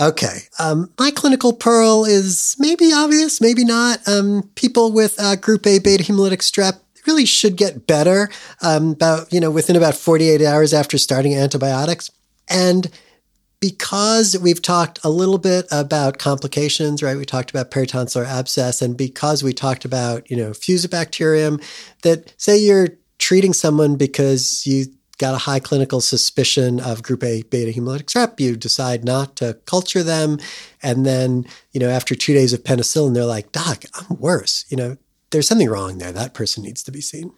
Okay. 0.00 0.40
Um, 0.58 0.92
my 0.98 1.10
clinical 1.10 1.52
pearl 1.52 2.04
is 2.04 2.54
maybe 2.58 2.92
obvious, 2.92 3.40
maybe 3.40 3.64
not. 3.64 4.06
Um, 4.06 4.50
people 4.54 4.92
with 4.92 5.18
uh, 5.18 5.34
group 5.36 5.66
A 5.66 5.78
beta 5.80 6.04
hemolytic 6.04 6.38
strep 6.40 6.80
really 7.08 7.24
should 7.24 7.56
get 7.56 7.86
better 7.86 8.28
um, 8.62 8.92
about, 8.92 9.32
you 9.32 9.40
know, 9.40 9.50
within 9.50 9.76
about 9.76 9.94
48 9.94 10.42
hours 10.42 10.74
after 10.74 10.98
starting 10.98 11.34
antibiotics. 11.34 12.10
And 12.48 12.90
because 13.60 14.38
we've 14.38 14.62
talked 14.62 15.00
a 15.02 15.08
little 15.08 15.38
bit 15.38 15.66
about 15.70 16.18
complications, 16.18 17.02
right? 17.02 17.16
We 17.16 17.24
talked 17.24 17.50
about 17.50 17.70
peritonsillar 17.70 18.26
abscess, 18.26 18.82
and 18.82 18.96
because 18.96 19.42
we 19.42 19.52
talked 19.52 19.84
about, 19.84 20.30
you 20.30 20.36
know, 20.36 20.50
fusobacterium, 20.50 21.64
that 22.02 22.34
say 22.36 22.58
you're 22.58 22.88
treating 23.18 23.52
someone 23.52 23.96
because 23.96 24.66
you 24.66 24.86
got 25.18 25.34
a 25.34 25.38
high 25.38 25.58
clinical 25.58 26.00
suspicion 26.00 26.78
of 26.78 27.02
group 27.02 27.24
A 27.24 27.42
beta 27.42 27.72
hemolytic 27.72 28.04
strep, 28.04 28.38
you 28.38 28.56
decide 28.56 29.04
not 29.04 29.34
to 29.36 29.54
culture 29.66 30.04
them. 30.04 30.38
And 30.80 31.04
then, 31.04 31.44
you 31.72 31.80
know, 31.80 31.90
after 31.90 32.14
two 32.14 32.34
days 32.34 32.52
of 32.52 32.62
penicillin, 32.62 33.14
they're 33.14 33.24
like, 33.24 33.50
Doc, 33.50 33.82
I'm 33.94 34.16
worse. 34.20 34.64
You 34.68 34.76
know, 34.76 34.96
there's 35.30 35.48
something 35.48 35.68
wrong 35.68 35.98
there. 35.98 36.12
That 36.12 36.34
person 36.34 36.62
needs 36.62 36.82
to 36.84 36.92
be 36.92 37.00
seen. 37.00 37.32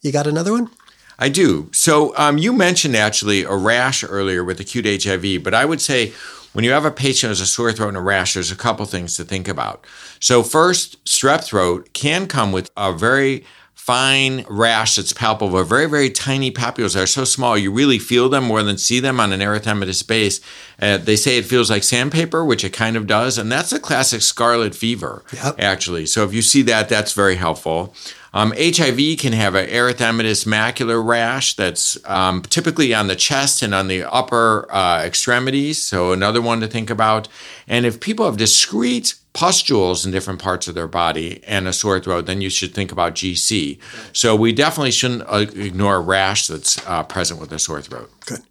You 0.00 0.12
got 0.12 0.26
another 0.26 0.52
one? 0.52 0.70
I 1.18 1.28
do. 1.28 1.68
So 1.72 2.16
um, 2.16 2.38
you 2.38 2.52
mentioned 2.52 2.96
actually 2.96 3.44
a 3.44 3.54
rash 3.54 4.02
earlier 4.02 4.42
with 4.42 4.58
acute 4.58 5.04
HIV, 5.04 5.42
but 5.42 5.52
I 5.52 5.66
would 5.66 5.80
say 5.80 6.12
when 6.52 6.64
you 6.64 6.70
have 6.72 6.84
a 6.84 6.90
patient 6.90 7.28
has 7.28 7.40
a 7.40 7.46
sore 7.46 7.72
throat 7.72 7.88
and 7.88 7.96
a 7.96 8.00
rash, 8.00 8.34
there's 8.34 8.50
a 8.50 8.56
couple 8.56 8.86
things 8.86 9.16
to 9.16 9.24
think 9.24 9.46
about. 9.46 9.86
So 10.18 10.42
first, 10.42 11.04
strep 11.04 11.44
throat 11.44 11.90
can 11.92 12.26
come 12.26 12.52
with 12.52 12.70
a 12.76 12.92
very 12.92 13.44
fine 13.90 14.44
rash 14.48 14.94
that's 14.94 15.12
palpable, 15.12 15.64
very, 15.64 15.86
very 15.88 16.08
tiny 16.10 16.52
papules 16.52 16.94
that 16.94 17.02
are 17.02 17.06
so 17.08 17.24
small 17.24 17.58
you 17.58 17.72
really 17.72 17.98
feel 17.98 18.28
them 18.28 18.44
more 18.44 18.62
than 18.62 18.78
see 18.78 19.00
them 19.00 19.18
on 19.18 19.32
an 19.32 19.40
erythematous 19.40 20.06
base. 20.06 20.40
Uh, 20.80 20.96
they 20.96 21.16
say 21.16 21.38
it 21.38 21.44
feels 21.44 21.68
like 21.68 21.82
sandpaper, 21.82 22.44
which 22.44 22.62
it 22.62 22.72
kind 22.72 22.96
of 22.96 23.08
does. 23.08 23.36
And 23.36 23.50
that's 23.50 23.72
a 23.72 23.80
classic 23.80 24.22
scarlet 24.22 24.76
fever, 24.76 25.24
Yep. 25.32 25.56
actually. 25.58 26.06
So 26.06 26.24
if 26.24 26.32
you 26.32 26.40
see 26.40 26.62
that, 26.62 26.88
that's 26.88 27.14
very 27.14 27.34
helpful. 27.34 27.92
Um, 28.32 28.52
HIV 28.56 29.18
can 29.18 29.32
have 29.32 29.56
an 29.56 29.68
erythematous 29.68 30.46
macular 30.46 31.04
rash 31.04 31.54
that's 31.54 31.98
um, 32.08 32.42
typically 32.42 32.94
on 32.94 33.08
the 33.08 33.16
chest 33.16 33.60
and 33.60 33.74
on 33.74 33.88
the 33.88 34.04
upper 34.04 34.72
uh, 34.72 35.02
extremities. 35.04 35.82
So, 35.82 36.12
another 36.12 36.40
one 36.40 36.60
to 36.60 36.68
think 36.68 36.90
about. 36.90 37.26
And 37.66 37.84
if 37.84 37.98
people 37.98 38.26
have 38.26 38.36
discrete 38.36 39.14
pustules 39.32 40.04
in 40.04 40.12
different 40.12 40.40
parts 40.40 40.68
of 40.68 40.74
their 40.74 40.88
body 40.88 41.42
and 41.46 41.68
a 41.68 41.72
sore 41.72 42.00
throat, 42.00 42.26
then 42.26 42.40
you 42.40 42.50
should 42.50 42.74
think 42.74 42.90
about 42.92 43.14
GC. 43.14 43.78
So, 44.12 44.34
we 44.34 44.52
definitely 44.52 44.90
shouldn't 44.90 45.22
uh, 45.22 45.46
ignore 45.54 45.96
a 45.96 46.00
rash 46.00 46.46
that's 46.46 46.84
uh, 46.86 47.02
present 47.04 47.40
with 47.40 47.52
a 47.52 47.58
sore 47.58 47.82
throat. 47.82 48.10
Good. 48.26 48.42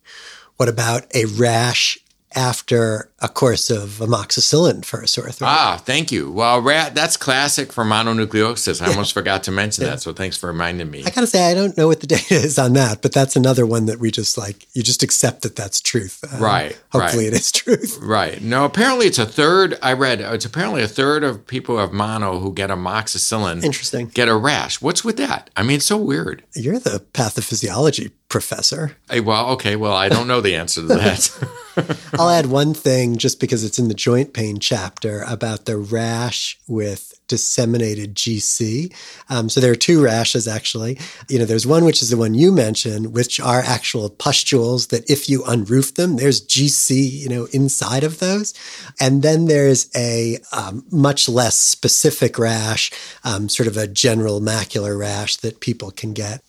What 0.58 0.70
about 0.70 1.04
a 1.15 1.26
rash 1.26 2.00
after 2.36 3.09
a 3.22 3.28
course 3.30 3.70
of 3.70 4.00
amoxicillin 4.00 4.84
for 4.86 5.02
a 5.02 5.08
sore 5.08 5.30
throat? 5.32 5.48
Ah, 5.48 5.82
thank 5.84 6.12
you. 6.12 6.32
Well, 6.32 6.62
rat, 6.62 6.96
that's 6.96 7.18
classic 7.18 7.72
for 7.74 7.84
mononucleosis. 7.84 8.82
I 8.82 8.88
almost 8.90 9.14
forgot 9.14 9.44
to 9.44 9.52
mention 9.52 9.84
that. 9.86 10.02
So, 10.02 10.14
thanks 10.14 10.38
for 10.38 10.48
reminding 10.48 10.90
me. 10.90 11.04
I 11.06 11.10
gotta 11.10 11.28
say, 11.28 11.50
I 11.50 11.54
don't 11.54 11.78
know 11.78 11.88
what 11.88 12.02
the 12.02 12.08
data 12.16 12.36
is 12.36 12.58
on 12.60 12.74
that, 12.74 13.02
but 13.02 13.12
that's 13.12 13.36
another 13.36 13.66
one 13.66 13.86
that 13.88 14.00
we 14.00 14.12
just 14.12 14.38
like, 14.38 14.68
you 14.74 14.84
just 14.84 15.04
accept 15.04 15.42
that 15.42 15.56
that's 15.56 15.82
truth. 15.82 16.24
Um, 16.34 16.42
Right, 16.42 16.80
Hopefully 16.92 17.26
right. 17.26 17.34
it 17.34 17.40
is 17.40 17.52
truth. 17.52 17.98
Right. 18.10 18.42
No, 18.42 18.66
apparently 18.66 19.06
it's 19.08 19.20
a 19.20 19.26
third. 19.26 19.78
I 19.84 19.94
read 19.94 20.22
it's 20.22 20.46
apparently 20.46 20.82
a 20.82 20.88
third 20.88 21.24
of 21.24 21.46
people 21.46 21.76
who 21.76 21.82
have 21.82 21.92
mono 21.94 22.40
who 22.40 22.54
get 22.54 22.70
amoxicillin 22.70 23.64
Interesting. 23.64 24.08
get 24.08 24.28
a 24.28 24.36
rash. 24.36 24.82
What's 24.82 25.04
with 25.04 25.18
that? 25.18 25.50
I 25.56 25.64
mean, 25.64 25.78
it's 25.78 25.86
so 25.86 25.98
weird. 25.98 26.44
You're 26.56 26.80
the 26.80 27.04
pathophysiology 27.14 28.12
professor. 28.30 28.96
Hey, 29.10 29.20
well, 29.20 29.50
okay. 29.52 29.76
Well, 29.76 29.94
I 29.94 30.08
don't 30.10 30.28
know 30.28 30.40
the 30.42 30.56
answer 30.56 30.82
to 30.82 30.88
that. 30.88 31.98
I'll 32.20 32.30
add 32.30 32.46
one 32.48 32.74
thing 32.74 33.09
just 33.17 33.39
because 33.39 33.63
it's 33.63 33.80
in 33.80 33.88
the 33.88 33.93
joint 33.93 34.34
pain 34.34 34.60
chapter 34.60 35.24
about 35.28 35.65
the 35.65 35.78
rash 35.78 36.58
with 36.67 37.19
disseminated 37.28 38.15
GC. 38.15 38.93
Um, 39.30 39.50
so 39.50 39.62
there 39.62 39.72
are 39.72 39.76
two 39.76 40.04
rashes 40.04 40.48
actually. 40.48 41.00
You 41.30 41.39
know, 41.39 41.45
there's 41.45 41.67
one 41.67 41.86
which 41.86 42.02
is 42.02 42.10
the 42.10 42.17
one 42.17 42.34
you 42.34 42.52
mentioned, 42.52 43.13
which 43.13 43.39
are 43.39 43.62
actual 43.62 44.10
pustules 44.10 44.88
that 44.88 45.10
if 45.10 45.30
you 45.30 45.41
unroof 45.43 45.95
them, 45.95 46.17
there's 46.17 46.45
GC, 46.45 47.10
you 47.12 47.30
know, 47.30 47.45
inside 47.54 48.04
of 48.04 48.19
those. 48.19 48.54
And 49.00 49.22
then 49.22 49.45
there's 49.45 49.89
a 49.95 50.39
um, 50.52 50.86
much 50.91 51.30
less 51.30 51.58
specific 51.58 52.38
rash, 52.38 52.91
um, 53.24 53.48
sort 53.48 53.67
of 53.67 53.78
a 53.78 53.88
general 53.88 54.41
macular 54.41 55.00
rash 55.00 55.38
that 55.38 55.62
people 55.62 55.91
can 55.91 56.13
get. 56.13 56.43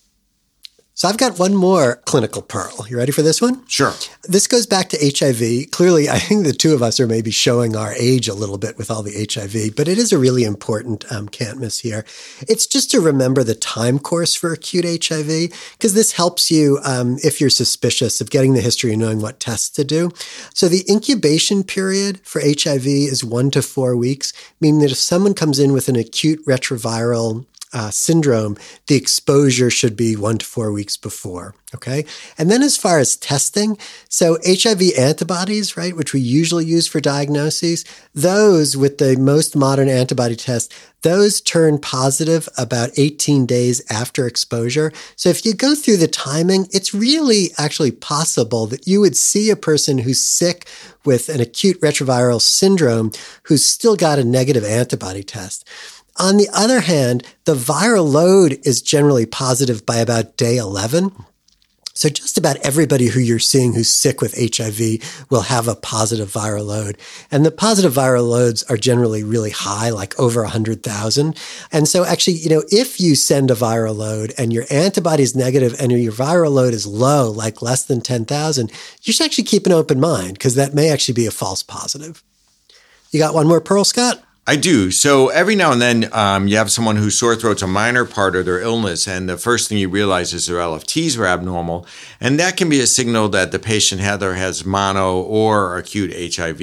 So 1.00 1.08
I've 1.08 1.16
got 1.16 1.38
one 1.38 1.54
more 1.54 1.96
clinical 2.04 2.42
pearl. 2.42 2.86
You 2.86 2.98
ready 2.98 3.10
for 3.10 3.22
this 3.22 3.40
one? 3.40 3.66
Sure. 3.66 3.94
This 4.24 4.46
goes 4.46 4.66
back 4.66 4.90
to 4.90 4.98
HIV. 4.98 5.70
Clearly, 5.70 6.10
I 6.10 6.18
think 6.18 6.44
the 6.44 6.52
two 6.52 6.74
of 6.74 6.82
us 6.82 7.00
are 7.00 7.06
maybe 7.06 7.30
showing 7.30 7.74
our 7.74 7.94
age 7.94 8.28
a 8.28 8.34
little 8.34 8.58
bit 8.58 8.76
with 8.76 8.90
all 8.90 9.02
the 9.02 9.26
HIV, 9.32 9.74
but 9.76 9.88
it 9.88 9.96
is 9.96 10.12
a 10.12 10.18
really 10.18 10.44
important 10.44 11.10
um, 11.10 11.30
can't 11.30 11.58
miss 11.58 11.78
here. 11.78 12.04
It's 12.42 12.66
just 12.66 12.90
to 12.90 13.00
remember 13.00 13.42
the 13.42 13.54
time 13.54 13.98
course 13.98 14.34
for 14.34 14.52
acute 14.52 14.84
HIV, 14.84 15.72
because 15.72 15.94
this 15.94 16.12
helps 16.12 16.50
you 16.50 16.78
um, 16.84 17.16
if 17.24 17.40
you're 17.40 17.48
suspicious 17.48 18.20
of 18.20 18.28
getting 18.28 18.52
the 18.52 18.60
history 18.60 18.90
and 18.90 19.00
knowing 19.00 19.22
what 19.22 19.40
tests 19.40 19.70
to 19.70 19.84
do. 19.84 20.10
So 20.52 20.68
the 20.68 20.84
incubation 20.86 21.64
period 21.64 22.20
for 22.24 22.42
HIV 22.42 22.86
is 22.86 23.24
one 23.24 23.50
to 23.52 23.62
four 23.62 23.96
weeks, 23.96 24.34
meaning 24.60 24.82
that 24.82 24.92
if 24.92 24.98
someone 24.98 25.32
comes 25.32 25.58
in 25.58 25.72
with 25.72 25.88
an 25.88 25.96
acute 25.96 26.44
retroviral 26.44 27.46
uh, 27.72 27.90
syndrome, 27.90 28.56
the 28.86 28.96
exposure 28.96 29.70
should 29.70 29.96
be 29.96 30.16
one 30.16 30.38
to 30.38 30.46
four 30.46 30.72
weeks 30.72 30.96
before. 30.96 31.54
Okay. 31.74 32.04
And 32.36 32.50
then 32.50 32.62
as 32.62 32.76
far 32.76 32.98
as 32.98 33.16
testing, 33.16 33.78
so 34.08 34.38
HIV 34.44 34.82
antibodies, 34.98 35.76
right, 35.76 35.96
which 35.96 36.12
we 36.12 36.20
usually 36.20 36.64
use 36.64 36.88
for 36.88 37.00
diagnoses, 37.00 37.84
those 38.12 38.76
with 38.76 38.98
the 38.98 39.16
most 39.16 39.54
modern 39.54 39.88
antibody 39.88 40.34
test, 40.34 40.72
those 41.02 41.40
turn 41.40 41.78
positive 41.78 42.48
about 42.58 42.90
18 42.96 43.46
days 43.46 43.82
after 43.88 44.26
exposure. 44.26 44.92
So 45.14 45.28
if 45.28 45.46
you 45.46 45.54
go 45.54 45.74
through 45.74 45.98
the 45.98 46.08
timing, 46.08 46.66
it's 46.72 46.92
really 46.92 47.50
actually 47.56 47.92
possible 47.92 48.66
that 48.66 48.86
you 48.86 49.00
would 49.00 49.16
see 49.16 49.48
a 49.48 49.56
person 49.56 49.98
who's 49.98 50.20
sick 50.20 50.68
with 51.04 51.28
an 51.28 51.40
acute 51.40 51.80
retroviral 51.80 52.42
syndrome 52.42 53.12
who's 53.44 53.64
still 53.64 53.96
got 53.96 54.18
a 54.18 54.24
negative 54.24 54.64
antibody 54.64 55.22
test. 55.22 55.66
On 56.20 56.36
the 56.36 56.50
other 56.52 56.80
hand, 56.80 57.24
the 57.46 57.54
viral 57.54 58.06
load 58.06 58.58
is 58.62 58.82
generally 58.82 59.24
positive 59.24 59.86
by 59.86 59.96
about 59.96 60.36
day 60.36 60.58
11. 60.58 61.12
So 61.94 62.10
just 62.10 62.36
about 62.36 62.58
everybody 62.58 63.06
who 63.06 63.20
you're 63.20 63.38
seeing 63.38 63.72
who's 63.72 63.88
sick 63.88 64.20
with 64.20 64.36
HIV 64.36 65.26
will 65.30 65.40
have 65.42 65.66
a 65.66 65.74
positive 65.74 66.30
viral 66.30 66.66
load. 66.66 66.98
And 67.30 67.44
the 67.44 67.50
positive 67.50 67.94
viral 67.94 68.28
loads 68.28 68.62
are 68.64 68.76
generally 68.76 69.24
really 69.24 69.48
high, 69.50 69.88
like 69.88 70.18
over 70.20 70.42
100,000. 70.42 71.38
And 71.72 71.88
so 71.88 72.04
actually, 72.04 72.34
you 72.34 72.50
know, 72.50 72.64
if 72.70 73.00
you 73.00 73.14
send 73.14 73.50
a 73.50 73.54
viral 73.54 73.96
load 73.96 74.34
and 74.36 74.52
your 74.52 74.66
antibody 74.70 75.22
is 75.22 75.34
negative 75.34 75.74
and 75.80 75.90
your 75.90 76.12
viral 76.12 76.52
load 76.52 76.74
is 76.74 76.86
low, 76.86 77.30
like 77.30 77.62
less 77.62 77.84
than 77.84 78.02
10,000, 78.02 78.70
you 79.02 79.12
should 79.14 79.24
actually 79.24 79.44
keep 79.44 79.64
an 79.64 79.72
open 79.72 79.98
mind 79.98 80.34
because 80.34 80.54
that 80.54 80.74
may 80.74 80.90
actually 80.90 81.14
be 81.14 81.26
a 81.26 81.30
false 81.30 81.62
positive. 81.62 82.22
You 83.10 83.18
got 83.18 83.34
one 83.34 83.48
more 83.48 83.62
pearl, 83.62 83.84
Scott? 83.84 84.22
I 84.46 84.56
do. 84.56 84.90
So 84.90 85.28
every 85.28 85.54
now 85.54 85.70
and 85.70 85.80
then, 85.80 86.08
um, 86.12 86.48
you 86.48 86.56
have 86.56 86.70
someone 86.72 86.96
whose 86.96 87.16
sore 87.16 87.36
throat's 87.36 87.62
a 87.62 87.66
minor 87.66 88.04
part 88.04 88.34
of 88.34 88.46
their 88.46 88.60
illness, 88.60 89.06
and 89.06 89.28
the 89.28 89.36
first 89.36 89.68
thing 89.68 89.78
you 89.78 89.88
realize 89.88 90.32
is 90.32 90.46
their 90.46 90.56
LFTs 90.56 91.18
are 91.18 91.26
abnormal, 91.26 91.86
and 92.20 92.40
that 92.40 92.56
can 92.56 92.68
be 92.68 92.80
a 92.80 92.86
signal 92.86 93.28
that 93.28 93.52
the 93.52 93.58
patient 93.58 94.00
either 94.00 94.34
has 94.34 94.64
mono 94.64 95.20
or 95.20 95.76
acute 95.76 96.34
HIV. 96.34 96.58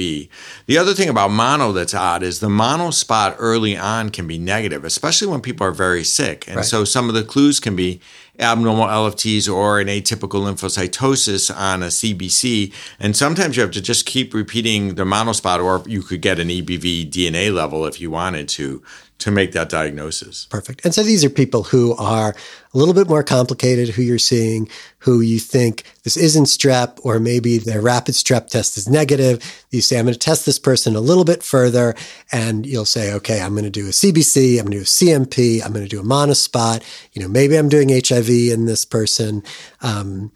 The 0.66 0.76
other 0.76 0.92
thing 0.92 1.08
about 1.08 1.30
mono 1.30 1.72
that's 1.72 1.94
odd 1.94 2.22
is 2.22 2.40
the 2.40 2.50
mono 2.50 2.90
spot 2.90 3.36
early 3.38 3.76
on 3.76 4.10
can 4.10 4.26
be 4.26 4.38
negative, 4.38 4.84
especially 4.84 5.28
when 5.28 5.40
people 5.40 5.66
are 5.66 5.72
very 5.72 6.04
sick, 6.04 6.46
and 6.48 6.56
right. 6.56 6.64
so 6.64 6.84
some 6.84 7.08
of 7.08 7.14
the 7.14 7.24
clues 7.24 7.60
can 7.60 7.76
be 7.76 8.00
abnormal 8.38 8.86
LFTs 8.86 9.52
or 9.52 9.80
an 9.80 9.88
atypical 9.88 10.42
lymphocytosis 10.42 11.54
on 11.54 11.82
a 11.82 11.86
CBC. 11.86 12.72
And 13.00 13.16
sometimes 13.16 13.56
you 13.56 13.62
have 13.62 13.72
to 13.72 13.82
just 13.82 14.06
keep 14.06 14.34
repeating 14.34 14.94
the 14.94 15.04
monospot, 15.04 15.62
or 15.62 15.88
you 15.88 16.02
could 16.02 16.20
get 16.20 16.38
an 16.38 16.48
EBV 16.48 17.10
DNA 17.10 17.52
level 17.52 17.86
if 17.86 18.00
you 18.00 18.10
wanted 18.10 18.48
to 18.50 18.82
to 19.18 19.32
make 19.32 19.52
that 19.52 19.68
diagnosis. 19.68 20.46
Perfect. 20.46 20.84
And 20.84 20.94
so 20.94 21.02
these 21.02 21.24
are 21.24 21.30
people 21.30 21.64
who 21.64 21.94
are 21.96 22.36
a 22.72 22.78
little 22.78 22.94
bit 22.94 23.08
more 23.08 23.24
complicated, 23.24 23.88
who 23.88 24.02
you're 24.02 24.18
seeing, 24.18 24.68
who 24.98 25.20
you 25.20 25.40
think 25.40 25.82
this 26.04 26.16
isn't 26.16 26.44
strep, 26.44 27.00
or 27.02 27.18
maybe 27.18 27.58
their 27.58 27.80
rapid 27.80 28.14
strep 28.14 28.46
test 28.46 28.76
is 28.76 28.88
negative. 28.88 29.40
You 29.70 29.80
say, 29.80 29.98
I'm 29.98 30.04
going 30.04 30.12
to 30.12 30.18
test 30.18 30.46
this 30.46 30.58
person 30.58 30.94
a 30.94 31.00
little 31.00 31.24
bit 31.24 31.42
further. 31.42 31.96
And 32.30 32.64
you'll 32.64 32.84
say, 32.84 33.12
okay, 33.14 33.40
I'm 33.40 33.52
going 33.52 33.64
to 33.64 33.70
do 33.70 33.86
a 33.86 33.90
CBC, 33.90 34.58
I'm 34.58 34.66
going 34.66 34.72
to 34.72 34.78
do 34.78 34.82
a 34.82 34.84
CMP, 34.84 35.64
I'm 35.64 35.72
going 35.72 35.84
to 35.84 35.88
do 35.88 36.00
a 36.00 36.04
monospot. 36.04 36.82
You 37.12 37.22
know, 37.22 37.28
maybe 37.28 37.56
I'm 37.56 37.68
doing 37.68 37.88
HIV 37.88 38.28
in 38.28 38.66
this 38.66 38.84
person. 38.84 39.42
Um, 39.80 40.30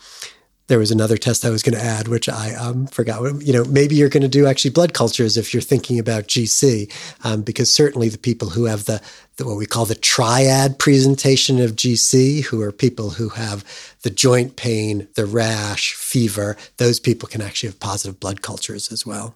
there 0.72 0.78
was 0.78 0.90
another 0.90 1.18
test 1.18 1.44
I 1.44 1.50
was 1.50 1.62
going 1.62 1.74
to 1.74 1.84
add, 1.84 2.08
which 2.08 2.30
I 2.30 2.54
um, 2.54 2.86
forgot. 2.86 3.20
You 3.42 3.52
know, 3.52 3.64
maybe 3.66 3.94
you're 3.94 4.08
going 4.08 4.22
to 4.22 4.28
do 4.28 4.46
actually 4.46 4.70
blood 4.70 4.94
cultures 4.94 5.36
if 5.36 5.52
you're 5.52 5.60
thinking 5.60 5.98
about 5.98 6.28
GC, 6.28 6.90
um, 7.26 7.42
because 7.42 7.70
certainly 7.70 8.08
the 8.08 8.16
people 8.16 8.48
who 8.48 8.64
have 8.64 8.86
the, 8.86 9.02
the, 9.36 9.44
what 9.44 9.58
we 9.58 9.66
call 9.66 9.84
the 9.84 9.94
triad 9.94 10.78
presentation 10.78 11.60
of 11.60 11.72
GC, 11.72 12.44
who 12.44 12.62
are 12.62 12.72
people 12.72 13.10
who 13.10 13.28
have 13.28 13.66
the 14.00 14.08
joint 14.08 14.56
pain, 14.56 15.08
the 15.14 15.26
rash, 15.26 15.92
fever, 15.92 16.56
those 16.78 16.98
people 16.98 17.28
can 17.28 17.42
actually 17.42 17.68
have 17.68 17.78
positive 17.78 18.18
blood 18.18 18.40
cultures 18.40 18.90
as 18.90 19.04
well. 19.04 19.34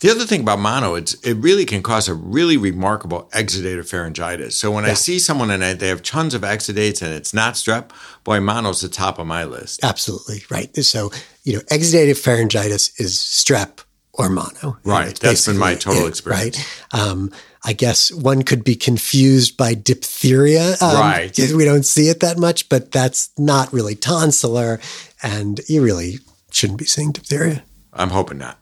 The 0.00 0.10
other 0.10 0.24
thing 0.24 0.42
about 0.42 0.58
mono, 0.58 0.94
it's, 0.94 1.14
it 1.14 1.34
really 1.34 1.64
can 1.64 1.82
cause 1.82 2.08
a 2.08 2.14
really 2.14 2.56
remarkable 2.56 3.30
exudative 3.32 3.88
pharyngitis. 3.88 4.52
So 4.52 4.70
when 4.70 4.84
yeah. 4.84 4.90
I 4.90 4.94
see 4.94 5.18
someone 5.18 5.50
and 5.50 5.62
they 5.62 5.88
have 5.88 6.02
tons 6.02 6.34
of 6.34 6.42
exudates 6.42 7.02
and 7.02 7.14
it's 7.14 7.32
not 7.32 7.54
strep, 7.54 7.90
boy, 8.22 8.40
mono's 8.40 8.80
the 8.82 8.88
top 8.88 9.18
of 9.18 9.26
my 9.26 9.44
list. 9.44 9.82
Absolutely 9.82 10.42
right. 10.50 10.74
So 10.76 11.10
you 11.44 11.54
know, 11.54 11.60
exudative 11.70 12.18
pharyngitis 12.18 13.00
is 13.00 13.16
strep 13.16 13.84
or 14.12 14.28
mono. 14.28 14.78
Right. 14.84 15.14
That's 15.14 15.46
been 15.46 15.58
my 15.58 15.74
total 15.74 16.06
it, 16.06 16.08
experience. 16.08 16.58
Right. 16.92 17.00
Um, 17.00 17.32
I 17.64 17.72
guess 17.72 18.12
one 18.12 18.42
could 18.42 18.64
be 18.64 18.76
confused 18.76 19.56
by 19.56 19.74
diphtheria. 19.74 20.76
Um, 20.80 20.96
right. 20.96 21.38
We 21.54 21.64
don't 21.64 21.84
see 21.84 22.08
it 22.08 22.20
that 22.20 22.38
much, 22.38 22.68
but 22.68 22.92
that's 22.92 23.30
not 23.38 23.72
really 23.72 23.94
tonsillar, 23.94 24.80
and 25.22 25.60
you 25.68 25.82
really 25.82 26.18
shouldn't 26.50 26.78
be 26.78 26.84
seeing 26.84 27.12
diphtheria. 27.12 27.64
I'm 27.92 28.10
hoping 28.10 28.38
not. 28.38 28.58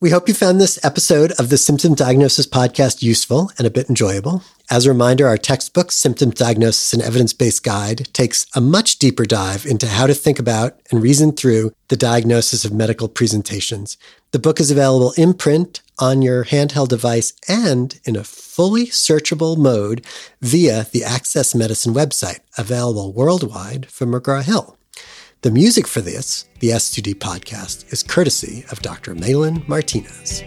We 0.00 0.10
hope 0.10 0.26
you 0.26 0.34
found 0.34 0.60
this 0.60 0.84
episode 0.84 1.30
of 1.38 1.50
the 1.50 1.56
Symptom 1.56 1.94
Diagnosis 1.94 2.48
Podcast 2.48 3.00
useful 3.00 3.52
and 3.56 3.66
a 3.66 3.70
bit 3.70 3.88
enjoyable. 3.88 4.42
As 4.68 4.84
a 4.84 4.90
reminder, 4.90 5.28
our 5.28 5.38
textbook, 5.38 5.92
Symptom 5.92 6.30
Diagnosis 6.30 6.92
and 6.92 7.00
Evidence 7.00 7.32
Based 7.32 7.62
Guide, 7.62 8.12
takes 8.12 8.44
a 8.56 8.60
much 8.60 8.98
deeper 8.98 9.24
dive 9.24 9.64
into 9.64 9.86
how 9.86 10.08
to 10.08 10.12
think 10.12 10.40
about 10.40 10.80
and 10.90 11.00
reason 11.00 11.30
through 11.32 11.72
the 11.88 11.96
diagnosis 11.96 12.64
of 12.64 12.72
medical 12.72 13.08
presentations. 13.08 13.96
The 14.32 14.40
book 14.40 14.58
is 14.58 14.72
available 14.72 15.14
in 15.16 15.32
print 15.32 15.80
on 16.00 16.22
your 16.22 16.44
handheld 16.44 16.88
device 16.88 17.32
and 17.48 17.98
in 18.04 18.16
a 18.16 18.24
fully 18.24 18.86
searchable 18.86 19.56
mode 19.56 20.04
via 20.42 20.86
the 20.90 21.04
Access 21.04 21.54
Medicine 21.54 21.94
website, 21.94 22.40
available 22.58 23.12
worldwide 23.12 23.86
from 23.86 24.10
McGraw 24.10 24.42
Hill. 24.42 24.76
The 25.44 25.50
music 25.50 25.86
for 25.86 26.00
this, 26.00 26.46
the 26.60 26.70
S2D 26.70 27.16
podcast, 27.16 27.92
is 27.92 28.02
courtesy 28.02 28.64
of 28.70 28.80
Dr. 28.80 29.14
Malin 29.14 29.62
Martinez. 29.66 30.42